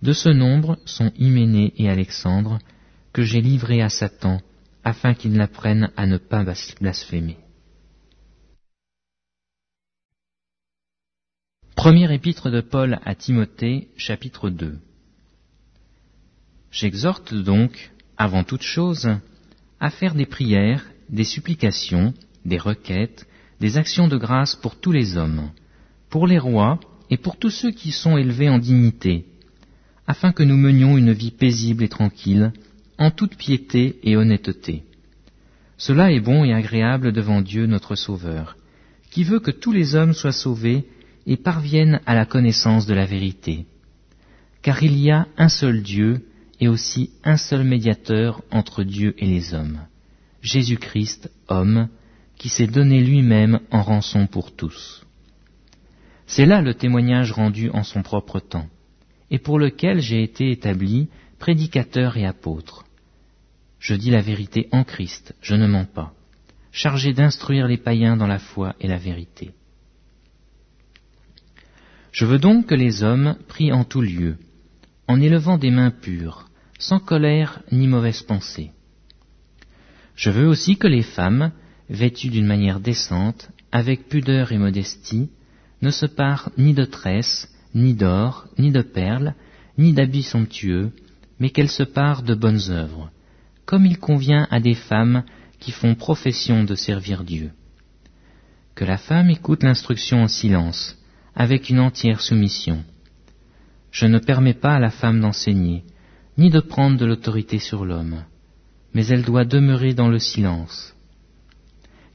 De 0.02 0.14
ce 0.14 0.30
nombre 0.30 0.78
sont 0.86 1.12
Hyménée 1.18 1.74
et 1.78 1.90
Alexandre, 1.90 2.60
que 3.12 3.24
j'ai 3.24 3.42
livrés 3.42 3.82
à 3.82 3.90
Satan, 3.90 4.42
afin 4.84 5.14
qu'ils 5.14 5.34
n'apprennent 5.34 5.92
à 5.98 6.06
ne 6.06 6.18
pas 6.18 6.46
blasphémer. 6.80 7.38
Première 11.76 12.12
épître 12.12 12.50
de 12.50 12.62
Paul 12.62 13.00
à 13.04 13.16
Timothée, 13.16 13.90
chapitre 13.98 14.50
2. 14.50 14.80
J'exhorte 16.76 17.34
donc, 17.34 17.92
avant 18.18 18.44
toute 18.44 18.62
chose, 18.62 19.10
à 19.80 19.90
faire 19.90 20.14
des 20.14 20.26
prières, 20.26 20.86
des 21.10 21.24
supplications, 21.24 22.14
des 22.44 22.58
requêtes, 22.58 23.26
des 23.62 23.78
actions 23.78 24.10
de 24.10 24.18
grâce 24.18 24.58
pour 24.58 24.76
tous 24.76 24.92
les 24.92 25.16
hommes, 25.16 25.52
pour 26.10 26.28
les 26.28 26.38
rois 26.38 26.82
et 27.10 27.16
pour 27.16 27.38
tous 27.38 27.50
ceux 27.50 27.72
qui 27.72 27.94
sont 27.94 28.18
élevés 28.18 28.50
en 28.50 28.60
dignité, 28.60 29.24
afin 30.06 30.34
que 30.34 30.44
nous 30.44 30.58
menions 30.58 30.98
une 30.98 31.14
vie 31.14 31.32
paisible 31.32 31.82
et 31.82 31.88
tranquille, 31.88 32.52
en 32.98 33.10
toute 33.10 33.38
piété 33.38 33.98
et 34.04 34.18
honnêteté. 34.18 34.84
Cela 35.78 36.12
est 36.12 36.20
bon 36.20 36.44
et 36.44 36.54
agréable 36.54 37.14
devant 37.14 37.40
Dieu 37.40 37.68
notre 37.68 37.96
Sauveur, 37.96 38.58
qui 39.12 39.24
veut 39.24 39.40
que 39.40 39.52
tous 39.52 39.72
les 39.72 39.96
hommes 39.96 40.14
soient 40.14 40.34
sauvés 40.34 40.84
et 41.26 41.38
parviennent 41.38 42.02
à 42.06 42.16
la 42.16 42.26
connaissance 42.26 42.86
de 42.86 42.94
la 42.94 43.06
vérité. 43.06 43.66
Car 44.62 44.84
il 44.84 45.00
y 45.00 45.10
a 45.10 45.30
un 45.38 45.48
seul 45.48 45.82
Dieu 45.82 46.26
et 46.60 46.68
aussi 46.68 47.12
un 47.24 47.38
seul 47.38 47.63
médiateur 47.63 48.41
entre 48.52 48.84
Dieu 48.84 49.13
et 49.18 49.26
les 49.26 49.54
hommes, 49.54 49.80
Jésus-Christ, 50.41 51.32
homme, 51.48 51.89
qui 52.38 52.50
s'est 52.50 52.68
donné 52.68 53.02
lui-même 53.02 53.60
en 53.72 53.82
rançon 53.82 54.28
pour 54.28 54.56
tous. 54.56 55.06
C'est 56.28 56.46
là 56.46 56.62
le 56.62 56.74
témoignage 56.74 57.32
rendu 57.32 57.70
en 57.72 57.84
son 57.84 58.02
propre 58.02 58.39
temps, 58.39 58.68
et 59.32 59.39
pour 59.39 59.60
lequel 59.60 60.00
j'ai 60.00 60.24
été 60.24 60.52
établi 60.52 61.10
prédicateur 61.39 62.18
et 62.18 62.26
apôtre. 62.26 62.86
Je 63.80 63.94
dis 63.94 64.10
la 64.10 64.22
vérité 64.22 64.68
en 64.72 64.84
Christ, 64.84 65.36
je 65.41 65.56
ne 65.56 65.68
mens 65.68 65.86
pas, 65.86 66.13
chargé 66.72 67.13
d'instruire 67.13 67.68
les 67.68 67.78
païens 67.78 68.18
dans 68.18 68.28
la 68.28 68.39
foi 68.39 68.76
et 68.80 68.88
la 68.88 68.98
vérité. 68.98 69.52
Je 72.12 72.26
veux 72.26 72.39
donc 72.39 72.68
que 72.68 72.76
les 72.76 73.04
hommes 73.04 73.36
prient 73.48 73.74
en 73.74 73.84
tout 73.84 74.02
lieu, 74.02 74.38
en 75.08 75.22
élevant 75.22 75.58
des 75.58 75.72
mains 75.72 75.91
pures, 75.91 76.50
sans 76.80 77.00
colère 77.00 77.62
ni 77.72 77.88
mauvaise 77.88 78.22
pensée. 78.22 78.72
Je 80.15 80.30
veux 80.30 80.48
aussi 80.48 80.78
que 80.78 80.88
les 80.88 81.04
femmes, 81.04 81.52
vêtues 81.89 82.30
d'une 82.30 82.46
manière 82.46 82.80
décente, 82.80 83.50
avec 83.72 84.08
pudeur 84.08 84.52
et 84.52 84.58
modestie, 84.58 85.30
ne 85.82 85.91
se 85.91 86.06
parent 86.06 86.52
ni 86.58 86.74
de 86.74 86.86
tresses, 86.86 87.50
ni 87.74 87.94
d'or, 87.94 88.48
ni 88.58 88.72
de 88.72 88.82
perles, 88.82 89.36
ni 89.78 89.94
d'habits 89.94 90.24
somptueux, 90.24 90.91
mais 91.39 91.50
qu'elles 91.50 91.70
se 91.70 91.84
parent 91.84 92.22
de 92.22 92.34
bonnes 92.34 92.70
œuvres, 92.70 93.12
comme 93.65 93.86
il 93.86 94.00
convient 94.00 94.48
à 94.50 94.60
des 94.60 94.76
femmes 94.76 95.24
qui 95.60 95.72
font 95.72 95.96
profession 95.96 96.63
de 96.63 96.76
servir 96.76 97.24
Dieu. 97.24 97.52
Que 98.76 98.86
la 98.86 98.98
femme 98.98 99.30
écoute 99.30 99.63
l'instruction 99.63 100.24
en 100.24 100.28
silence, 100.28 100.98
avec 101.36 101.70
une 101.70 101.80
entière 101.80 102.22
soumission. 102.22 102.84
Je 103.96 104.08
ne 104.08 104.20
permets 104.20 104.54
pas 104.54 104.76
à 104.76 104.80
la 104.80 104.90
femme 104.90 105.22
d'enseigner, 105.22 105.86
ni 106.38 106.50
de 106.50 106.60
prendre 106.60 106.98
de 106.98 107.06
l'autorité 107.06 107.60
sur 107.60 107.86
l'homme, 107.86 108.26
mais 108.94 109.08
elle 109.08 109.24
doit 109.24 109.46
demeurer 109.46 109.94
dans 109.94 110.10
le 110.10 110.20
silence. 110.20 110.94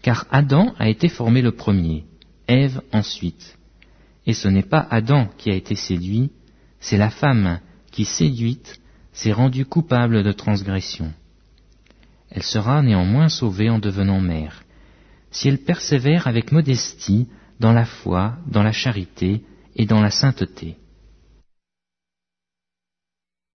Car 0.02 0.26
Adam 0.30 0.74
a 0.78 0.90
été 0.90 1.08
formé 1.08 1.40
le 1.40 1.52
premier, 1.52 2.04
Ève 2.48 2.82
ensuite. 2.92 3.56
Et 4.26 4.34
ce 4.34 4.46
n'est 4.46 4.70
pas 4.74 4.86
Adam 4.90 5.30
qui 5.38 5.50
a 5.50 5.54
été 5.54 5.74
séduit, 5.74 6.30
c'est 6.80 6.98
la 6.98 7.08
femme 7.08 7.60
qui, 7.90 8.04
séduite, 8.04 8.78
s'est 9.14 9.32
rendue 9.32 9.64
coupable 9.64 10.22
de 10.22 10.32
transgression. 10.32 11.14
Elle 12.30 12.42
sera 12.42 12.82
néanmoins 12.82 13.30
sauvée 13.30 13.70
en 13.70 13.78
devenant 13.78 14.20
mère, 14.20 14.64
si 15.30 15.48
elle 15.48 15.64
persévère 15.64 16.26
avec 16.26 16.52
modestie 16.52 17.26
dans 17.58 17.72
la 17.72 17.86
foi, 17.86 18.36
dans 18.46 18.62
la 18.62 18.72
charité 18.72 19.44
et 19.76 19.86
dans 19.86 20.02
la 20.02 20.10
sainteté. 20.10 20.76